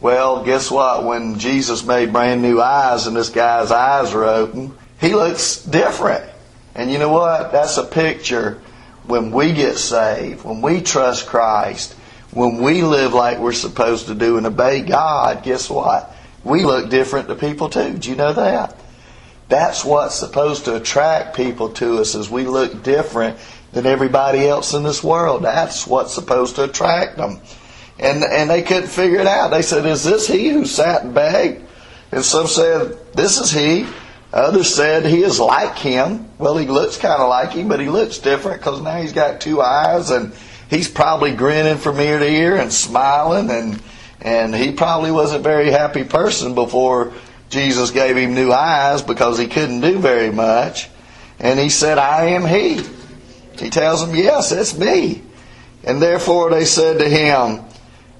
Well, 0.00 0.44
guess 0.44 0.70
what? 0.70 1.04
When 1.04 1.38
Jesus 1.38 1.84
made 1.84 2.12
brand 2.12 2.42
new 2.42 2.60
eyes 2.60 3.06
and 3.06 3.16
this 3.16 3.30
guy's 3.30 3.70
eyes 3.70 4.14
are 4.14 4.24
open, 4.24 4.76
he 5.00 5.14
looks 5.14 5.62
different. 5.62 6.24
And 6.74 6.90
you 6.90 6.98
know 6.98 7.08
what? 7.10 7.52
That's 7.52 7.78
a 7.78 7.84
picture 7.84 8.60
when 9.08 9.30
we 9.30 9.52
get 9.52 9.76
saved, 9.76 10.44
when 10.44 10.62
we 10.62 10.80
trust 10.80 11.26
Christ 11.26 11.94
when 12.36 12.58
we 12.58 12.82
live 12.82 13.14
like 13.14 13.38
we're 13.38 13.52
supposed 13.52 14.08
to 14.08 14.14
do 14.14 14.36
and 14.36 14.46
obey 14.46 14.82
God, 14.82 15.42
guess 15.42 15.70
what? 15.70 16.14
We 16.44 16.64
look 16.64 16.90
different 16.90 17.28
to 17.28 17.34
people 17.34 17.70
too. 17.70 17.94
Do 17.94 18.10
you 18.10 18.14
know 18.14 18.34
that? 18.34 18.76
That's 19.48 19.84
what's 19.84 20.16
supposed 20.16 20.66
to 20.66 20.76
attract 20.76 21.34
people 21.34 21.70
to 21.74 21.98
us 21.98 22.14
as 22.14 22.28
we 22.28 22.44
look 22.44 22.82
different 22.82 23.38
than 23.72 23.86
everybody 23.86 24.46
else 24.46 24.74
in 24.74 24.82
this 24.82 25.02
world. 25.02 25.44
That's 25.44 25.86
what's 25.86 26.12
supposed 26.12 26.56
to 26.56 26.64
attract 26.64 27.16
them. 27.16 27.40
And 27.98 28.22
and 28.22 28.50
they 28.50 28.62
couldn't 28.62 28.90
figure 28.90 29.20
it 29.20 29.26
out. 29.26 29.48
They 29.48 29.62
said, 29.62 29.86
Is 29.86 30.04
this 30.04 30.28
he 30.28 30.50
who 30.50 30.66
sat 30.66 31.04
and 31.04 31.14
begged? 31.14 31.64
And 32.12 32.22
some 32.22 32.48
said, 32.48 33.14
This 33.14 33.38
is 33.38 33.50
he. 33.50 33.86
Others 34.36 34.74
said 34.74 35.06
he 35.06 35.22
is 35.22 35.40
like 35.40 35.78
him. 35.78 36.28
Well, 36.36 36.58
he 36.58 36.66
looks 36.66 36.98
kind 36.98 37.22
of 37.22 37.30
like 37.30 37.52
him, 37.52 37.68
but 37.68 37.80
he 37.80 37.88
looks 37.88 38.18
different 38.18 38.60
because 38.60 38.82
now 38.82 39.00
he's 39.00 39.14
got 39.14 39.40
two 39.40 39.62
eyes 39.62 40.10
and 40.10 40.34
he's 40.68 40.90
probably 40.90 41.34
grinning 41.34 41.78
from 41.78 41.98
ear 41.98 42.18
to 42.18 42.28
ear 42.30 42.56
and 42.56 42.70
smiling 42.70 43.50
and 43.50 43.82
and 44.20 44.54
he 44.54 44.72
probably 44.72 45.10
was 45.10 45.32
a 45.32 45.38
very 45.38 45.70
happy 45.70 46.04
person 46.04 46.54
before 46.54 47.14
Jesus 47.48 47.90
gave 47.92 48.16
him 48.16 48.34
new 48.34 48.52
eyes 48.52 49.00
because 49.00 49.38
he 49.38 49.46
couldn't 49.46 49.80
do 49.80 49.98
very 49.98 50.30
much. 50.30 50.90
And 51.38 51.58
he 51.58 51.70
said, 51.70 51.96
I 51.96 52.26
am 52.26 52.44
he. 52.44 52.82
He 53.58 53.70
tells 53.70 54.04
them, 54.04 54.14
Yes, 54.14 54.52
it's 54.52 54.76
me. 54.76 55.22
And 55.82 56.02
therefore 56.02 56.50
they 56.50 56.66
said 56.66 56.98
to 56.98 57.08
him, 57.08 57.64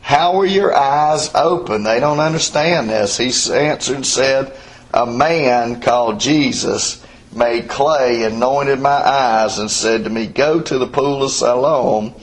How 0.01 0.37
were 0.37 0.47
your 0.47 0.75
eyes 0.75 1.31
open? 1.35 1.83
They 1.83 2.01
don't 2.01 2.21
understand 2.21 2.89
this. 2.89 3.19
He 3.19 3.27
answered 3.53 3.97
and 3.97 4.07
said, 4.07 4.57
A 4.97 5.05
man 5.05 5.83
called 5.83 6.21
Jesus 6.21 7.05
made 7.31 7.69
clay, 7.69 8.23
anointed 8.23 8.81
my 8.81 8.89
eyes, 8.89 9.59
and 9.59 9.71
said 9.71 10.05
to 10.05 10.11
me, 10.11 10.27
Go 10.27 10.63
to 10.63 10.79
the 10.79 10.87
pool 10.87 11.23
of 11.23 11.31
Siloam 11.31 12.15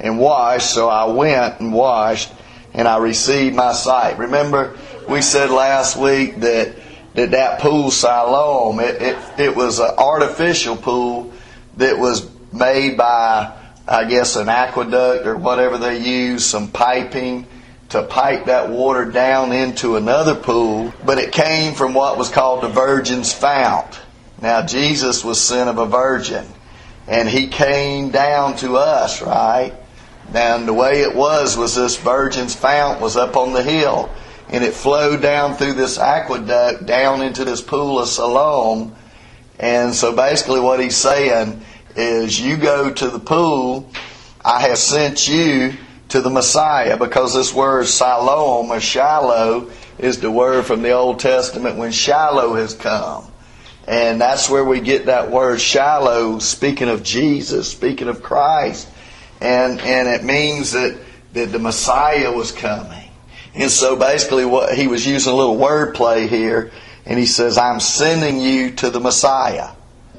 and 0.00 0.18
wash. 0.18 0.64
So 0.64 0.88
I 0.88 1.04
went 1.12 1.60
and 1.60 1.74
washed, 1.74 2.32
and 2.72 2.88
I 2.88 2.96
received 2.96 3.54
my 3.54 3.74
sight. 3.74 4.16
Remember, 4.16 4.78
we 5.06 5.20
said 5.20 5.50
last 5.50 5.98
week 5.98 6.40
that 6.40 6.74
that, 7.14 7.32
that 7.32 7.60
pool 7.60 7.90
Siloam, 7.90 8.80
it, 8.80 9.02
it, 9.02 9.18
it 9.38 9.54
was 9.54 9.78
an 9.78 9.90
artificial 9.98 10.74
pool 10.74 11.32
that 11.76 11.98
was 11.98 12.26
made 12.50 12.96
by, 12.96 13.52
I 13.86 14.04
guess, 14.04 14.36
an 14.36 14.48
aqueduct 14.48 15.26
or 15.26 15.36
whatever 15.36 15.76
they 15.76 15.98
use, 15.98 16.46
some 16.46 16.70
piping 16.70 17.46
to 17.92 18.02
pipe 18.02 18.46
that 18.46 18.70
water 18.70 19.04
down 19.04 19.52
into 19.52 19.96
another 19.96 20.34
pool, 20.34 20.92
but 21.04 21.18
it 21.18 21.30
came 21.30 21.74
from 21.74 21.92
what 21.92 22.16
was 22.16 22.30
called 22.30 22.62
the 22.62 22.68
Virgin's 22.68 23.32
Fount. 23.32 24.00
Now, 24.40 24.64
Jesus 24.64 25.22
was 25.22 25.40
son 25.40 25.68
of 25.68 25.78
a 25.78 25.86
virgin, 25.86 26.46
and 27.06 27.28
he 27.28 27.48
came 27.48 28.10
down 28.10 28.56
to 28.56 28.76
us, 28.76 29.20
right? 29.20 29.74
And 30.34 30.66
the 30.66 30.72
way 30.72 31.02
it 31.02 31.14
was 31.14 31.56
was 31.56 31.74
this 31.74 31.96
virgin's 31.96 32.54
fount 32.54 33.00
was 33.00 33.16
up 33.16 33.36
on 33.36 33.52
the 33.52 33.62
hill, 33.62 34.10
and 34.48 34.64
it 34.64 34.72
flowed 34.72 35.20
down 35.20 35.56
through 35.56 35.74
this 35.74 35.98
aqueduct 35.98 36.86
down 36.86 37.20
into 37.20 37.44
this 37.44 37.60
pool 37.60 37.98
of 37.98 38.08
Siloam. 38.08 38.94
And 39.58 39.94
so 39.94 40.16
basically, 40.16 40.60
what 40.60 40.80
he's 40.80 40.96
saying 40.96 41.62
is, 41.94 42.40
you 42.40 42.56
go 42.56 42.90
to 42.90 43.10
the 43.10 43.20
pool. 43.20 43.90
I 44.42 44.62
have 44.62 44.78
sent 44.78 45.28
you 45.28 45.74
to 46.12 46.22
the 46.22 46.30
Messiah 46.30 46.96
because 46.96 47.34
this 47.34 47.52
word 47.52 47.86
Siloam 47.86 48.70
or 48.70 48.80
Shiloh 48.80 49.70
is 49.98 50.20
the 50.20 50.30
word 50.30 50.64
from 50.64 50.82
the 50.82 50.92
Old 50.92 51.20
Testament 51.20 51.76
when 51.76 51.92
Shiloh 51.92 52.54
has 52.54 52.74
come. 52.74 53.26
And 53.86 54.20
that's 54.20 54.48
where 54.48 54.64
we 54.64 54.80
get 54.80 55.06
that 55.06 55.30
word 55.30 55.60
Shiloh, 55.60 56.38
speaking 56.38 56.88
of 56.88 57.02
Jesus, 57.02 57.70
speaking 57.70 58.08
of 58.08 58.22
Christ 58.22 58.88
and 59.42 59.80
and 59.80 60.08
it 60.08 60.24
means 60.24 60.72
that 60.72 60.98
that 61.34 61.50
the 61.50 61.58
Messiah 61.58 62.32
was 62.32 62.52
coming. 62.52 63.10
And 63.54 63.70
so 63.70 63.96
basically, 63.96 64.44
what 64.44 64.74
he 64.74 64.86
was 64.86 65.06
using 65.06 65.32
a 65.32 65.36
little 65.36 65.56
wordplay 65.56 66.28
here, 66.28 66.70
and 67.04 67.18
he 67.18 67.26
says, 67.26 67.58
"I'm 67.58 67.80
sending 67.80 68.40
you 68.40 68.70
to 68.76 68.90
the 68.90 69.00
Messiah," 69.00 69.70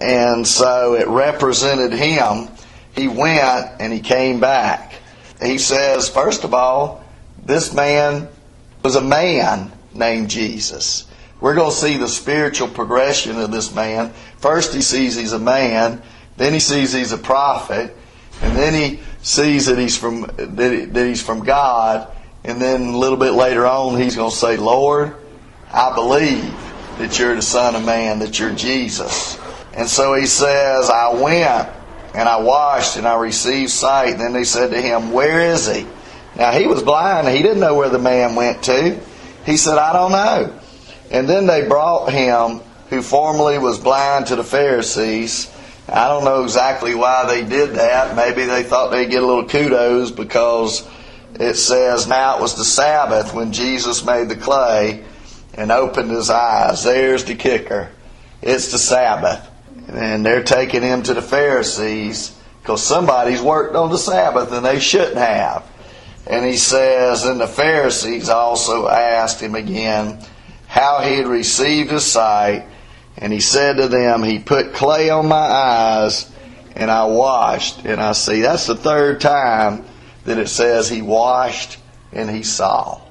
and 0.01 0.45
so 0.45 0.95
it 0.95 1.07
represented 1.07 1.93
him. 1.93 2.49
He 2.95 3.07
went 3.07 3.41
and 3.79 3.93
he 3.93 4.01
came 4.01 4.39
back. 4.39 4.95
He 5.45 5.57
says, 5.57 6.09
first 6.09 6.43
of 6.43 6.53
all, 6.53 7.03
this 7.43 7.73
man 7.73 8.27
was 8.83 8.95
a 8.95 9.01
man 9.01 9.71
named 9.93 10.29
Jesus. 10.29 11.05
We're 11.39 11.55
going 11.55 11.71
to 11.71 11.75
see 11.75 11.97
the 11.97 12.07
spiritual 12.07 12.69
progression 12.69 13.39
of 13.39 13.51
this 13.51 13.73
man. 13.75 14.13
First, 14.37 14.73
he 14.73 14.81
sees 14.81 15.15
he's 15.15 15.33
a 15.33 15.39
man, 15.39 16.01
then 16.37 16.53
he 16.53 16.59
sees 16.59 16.93
he's 16.93 17.11
a 17.11 17.17
prophet, 17.17 17.95
and 18.41 18.55
then 18.55 18.73
he 18.73 18.99
sees 19.21 19.65
that 19.65 19.77
he's 19.77 19.97
from 19.97 20.21
that 20.21 21.05
he's 21.05 21.21
from 21.21 21.43
God, 21.43 22.07
and 22.43 22.61
then 22.61 22.81
a 22.93 22.97
little 22.97 23.17
bit 23.17 23.31
later 23.31 23.65
on, 23.65 23.99
he's 23.99 24.15
going 24.15 24.31
to 24.31 24.35
say, 24.35 24.57
"Lord, 24.57 25.15
I 25.71 25.93
believe 25.93 26.53
that 26.97 27.19
you're 27.19 27.35
the 27.35 27.41
Son 27.41 27.75
of 27.75 27.85
Man, 27.85 28.19
that 28.19 28.39
you're 28.39 28.53
Jesus." 28.53 29.37
And 29.73 29.89
so 29.89 30.13
he 30.13 30.25
says, 30.25 30.89
"I 30.89 31.13
went 31.13 31.69
and 32.13 32.27
I 32.27 32.41
washed 32.41 32.97
and 32.97 33.07
I 33.07 33.15
received 33.15 33.71
sight." 33.71 34.17
Then 34.17 34.33
they 34.33 34.43
said 34.43 34.71
to 34.71 34.81
him, 34.81 35.11
"Where 35.11 35.39
is 35.39 35.67
he?" 35.67 35.85
Now 36.35 36.51
he 36.51 36.67
was 36.67 36.83
blind; 36.83 37.27
he 37.27 37.41
didn't 37.41 37.59
know 37.59 37.75
where 37.75 37.89
the 37.89 37.99
man 37.99 38.35
went 38.35 38.63
to. 38.63 38.97
He 39.45 39.57
said, 39.57 39.77
"I 39.77 39.93
don't 39.93 40.11
know." 40.11 40.51
And 41.11 41.29
then 41.29 41.45
they 41.45 41.67
brought 41.67 42.11
him, 42.11 42.61
who 42.89 43.01
formerly 43.01 43.57
was 43.59 43.77
blind, 43.77 44.27
to 44.27 44.35
the 44.35 44.43
Pharisees. 44.43 45.49
I 45.87 46.07
don't 46.07 46.23
know 46.23 46.43
exactly 46.43 46.95
why 46.95 47.25
they 47.27 47.43
did 47.43 47.75
that. 47.75 48.15
Maybe 48.15 48.45
they 48.45 48.63
thought 48.63 48.89
they'd 48.89 49.11
get 49.11 49.21
a 49.21 49.25
little 49.25 49.47
kudos 49.47 50.11
because 50.11 50.87
it 51.39 51.55
says, 51.55 52.07
Now 52.07 52.37
it 52.37 52.41
was 52.41 52.55
the 52.55 52.63
Sabbath 52.63 53.33
when 53.33 53.51
Jesus 53.51 54.05
made 54.05 54.29
the 54.29 54.35
clay 54.35 55.03
and 55.53 55.71
opened 55.71 56.11
his 56.11 56.29
eyes. 56.29 56.83
There's 56.83 57.25
the 57.25 57.35
kicker. 57.35 57.89
It's 58.41 58.71
the 58.71 58.77
Sabbath. 58.77 59.49
And 59.87 60.25
they're 60.25 60.43
taking 60.43 60.81
him 60.81 61.03
to 61.03 61.13
the 61.13 61.21
Pharisees 61.21 62.37
because 62.61 62.81
somebody's 62.81 63.41
worked 63.41 63.75
on 63.75 63.89
the 63.91 63.97
Sabbath 63.97 64.51
and 64.51 64.65
they 64.65 64.79
shouldn't 64.79 65.17
have. 65.17 65.69
And 66.25 66.45
he 66.45 66.57
says, 66.57 67.25
And 67.25 67.39
the 67.39 67.47
Pharisees 67.47 68.29
also 68.29 68.87
asked 68.87 69.41
him 69.41 69.55
again 69.55 70.19
how 70.67 71.01
he 71.01 71.15
had 71.15 71.27
received 71.27 71.91
his 71.91 72.05
sight. 72.05 72.65
And 73.17 73.31
he 73.31 73.41
said 73.41 73.77
to 73.77 73.87
them, 73.87 74.23
He 74.23 74.39
put 74.39 74.73
clay 74.73 75.09
on 75.09 75.27
my 75.27 75.35
eyes 75.35 76.31
and 76.75 76.89
I 76.89 77.05
washed 77.05 77.85
and 77.85 78.01
I 78.01 78.13
see. 78.13 78.41
That's 78.41 78.67
the 78.67 78.75
third 78.75 79.21
time 79.21 79.85
that 80.25 80.37
it 80.37 80.47
says 80.47 80.89
he 80.89 81.01
washed 81.01 81.77
and 82.11 82.29
he 82.29 82.43
saw. 82.43 83.01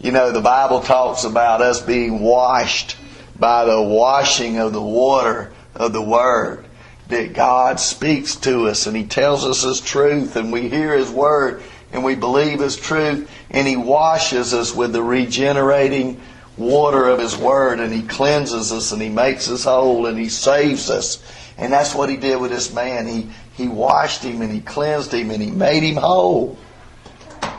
You 0.00 0.12
know, 0.12 0.32
the 0.32 0.40
Bible 0.40 0.80
talks 0.80 1.24
about 1.24 1.62
us 1.62 1.80
being 1.80 2.20
washed 2.20 2.96
by 3.38 3.64
the 3.64 3.80
washing 3.80 4.58
of 4.58 4.72
the 4.72 4.82
water 4.82 5.52
of 5.74 5.92
the 5.92 6.02
Word. 6.02 6.66
That 7.08 7.34
God 7.34 7.78
speaks 7.80 8.36
to 8.36 8.68
us 8.68 8.86
and 8.86 8.96
He 8.96 9.04
tells 9.04 9.44
us 9.44 9.62
His 9.62 9.80
truth 9.80 10.36
and 10.36 10.52
we 10.52 10.68
hear 10.68 10.94
His 10.94 11.10
Word 11.10 11.62
and 11.92 12.02
we 12.02 12.14
believe 12.14 12.60
His 12.60 12.76
truth 12.76 13.30
and 13.50 13.66
He 13.66 13.76
washes 13.76 14.54
us 14.54 14.74
with 14.74 14.92
the 14.92 15.02
regenerating 15.02 16.20
water 16.56 17.08
of 17.08 17.18
His 17.18 17.36
Word 17.36 17.80
and 17.80 17.92
He 17.92 18.02
cleanses 18.02 18.72
us 18.72 18.92
and 18.92 19.02
He 19.02 19.10
makes 19.10 19.50
us 19.50 19.64
whole 19.64 20.06
and 20.06 20.18
He 20.18 20.28
saves 20.28 20.88
us. 20.88 21.22
And 21.58 21.72
that's 21.72 21.94
what 21.94 22.08
He 22.08 22.16
did 22.16 22.40
with 22.40 22.50
this 22.50 22.72
man. 22.72 23.06
He, 23.06 23.28
he 23.54 23.68
washed 23.68 24.22
him 24.22 24.40
and 24.40 24.50
He 24.50 24.60
cleansed 24.60 25.12
him 25.12 25.30
and 25.30 25.42
He 25.42 25.50
made 25.50 25.82
him 25.82 25.96
whole. 25.96 26.58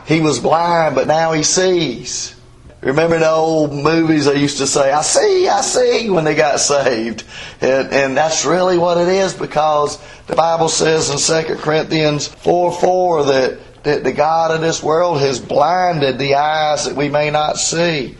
He 0.06 0.20
was 0.20 0.38
blind, 0.38 0.94
but 0.94 1.08
now 1.08 1.32
he 1.32 1.42
sees. 1.42 2.35
Remember 2.86 3.18
the 3.18 3.28
old 3.28 3.72
movies 3.72 4.26
they 4.26 4.38
used 4.38 4.58
to 4.58 4.66
say, 4.66 4.92
I 4.92 5.02
see, 5.02 5.48
I 5.48 5.60
see, 5.60 6.08
when 6.08 6.22
they 6.22 6.36
got 6.36 6.60
saved. 6.60 7.24
And, 7.60 7.92
and 7.92 8.16
that's 8.16 8.44
really 8.44 8.78
what 8.78 8.96
it 8.96 9.08
is 9.08 9.34
because 9.34 9.98
the 10.28 10.36
Bible 10.36 10.68
says 10.68 11.10
in 11.10 11.46
2 11.46 11.56
Corinthians 11.56 12.28
4 12.28 12.70
4 12.70 13.24
that, 13.24 13.82
that 13.82 14.04
the 14.04 14.12
God 14.12 14.52
of 14.52 14.60
this 14.60 14.84
world 14.84 15.18
has 15.18 15.40
blinded 15.40 16.16
the 16.18 16.36
eyes 16.36 16.84
that 16.84 16.94
we 16.94 17.08
may 17.08 17.28
not 17.30 17.56
see. 17.56 18.16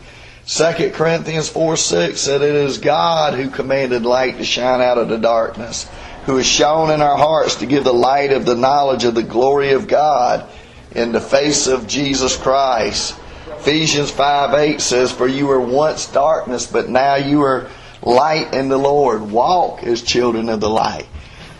2 0.47 0.91
Corinthians 0.93 1.47
4 1.47 1.77
6 1.77 2.19
said, 2.19 2.41
It 2.41 2.53
is 2.53 2.77
God 2.77 3.35
who 3.35 3.49
commanded 3.49 4.03
light 4.03 4.37
to 4.37 4.43
shine 4.43 4.81
out 4.81 4.97
of 4.97 5.07
the 5.07 5.17
darkness, 5.17 5.89
who 6.25 6.35
has 6.35 6.45
shone 6.45 6.91
in 6.91 7.01
our 7.01 7.17
hearts 7.17 7.55
to 7.55 7.67
give 7.67 7.85
the 7.85 7.93
light 7.93 8.33
of 8.33 8.45
the 8.45 8.55
knowledge 8.55 9.05
of 9.05 9.15
the 9.15 9.23
glory 9.23 9.71
of 9.71 9.87
God 9.87 10.45
in 10.91 11.13
the 11.13 11.21
face 11.21 11.67
of 11.67 11.87
Jesus 11.87 12.35
Christ. 12.35 13.17
Ephesians 13.59 14.11
5 14.11 14.53
8 14.53 14.81
says, 14.81 15.11
For 15.11 15.27
you 15.27 15.47
were 15.47 15.59
once 15.59 16.11
darkness, 16.11 16.67
but 16.67 16.89
now 16.89 17.15
you 17.15 17.41
are 17.41 17.69
light 18.01 18.53
in 18.53 18.69
the 18.69 18.77
Lord. 18.77 19.31
Walk 19.31 19.83
as 19.83 20.01
children 20.01 20.47
of 20.49 20.59
the 20.59 20.69
light. 20.69 21.07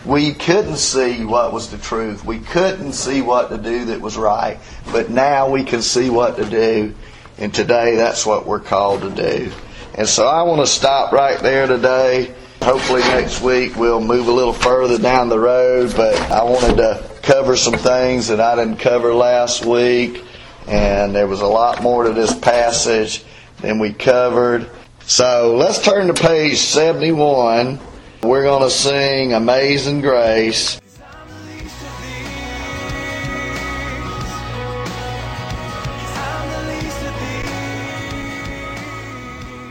We 0.06 0.32
couldn't 0.32 0.76
see 0.76 1.24
what 1.24 1.52
was 1.52 1.70
the 1.70 1.76
truth. 1.76 2.24
We 2.24 2.38
couldn't 2.38 2.92
see 2.92 3.20
what 3.20 3.50
to 3.50 3.58
do 3.58 3.86
that 3.86 4.00
was 4.00 4.16
right. 4.16 4.58
But 4.92 5.10
now 5.10 5.50
we 5.50 5.64
can 5.64 5.82
see 5.82 6.08
what 6.08 6.36
to 6.36 6.48
do. 6.48 6.94
And 7.36 7.52
today 7.52 7.96
that's 7.96 8.24
what 8.24 8.46
we're 8.46 8.60
called 8.60 9.02
to 9.02 9.10
do. 9.10 9.52
And 9.94 10.08
so 10.08 10.26
I 10.26 10.42
want 10.44 10.60
to 10.60 10.66
stop 10.66 11.12
right 11.12 11.38
there 11.40 11.66
today. 11.66 12.34
Hopefully 12.62 13.00
next 13.00 13.42
week 13.42 13.76
we'll 13.76 14.00
move 14.00 14.28
a 14.28 14.32
little 14.32 14.52
further 14.52 14.98
down 14.98 15.28
the 15.28 15.38
road, 15.38 15.94
but 15.96 16.14
I 16.30 16.42
wanted 16.44 16.76
to 16.76 17.10
cover 17.22 17.56
some 17.56 17.74
things 17.74 18.28
that 18.28 18.40
I 18.40 18.54
didn't 18.54 18.78
cover 18.78 19.12
last 19.12 19.64
week 19.64 20.24
and 20.68 21.14
there 21.14 21.26
was 21.26 21.40
a 21.40 21.46
lot 21.46 21.82
more 21.82 22.04
to 22.04 22.12
this 22.12 22.34
passage 22.38 23.24
than 23.60 23.78
we 23.78 23.92
covered. 23.92 24.70
So 25.00 25.56
let's 25.56 25.82
turn 25.82 26.08
to 26.08 26.14
page 26.14 26.58
71. 26.58 27.80
We're 28.22 28.42
going 28.42 28.62
to 28.62 28.70
sing 28.70 29.32
Amazing 29.32 30.02
Grace. 30.02 30.78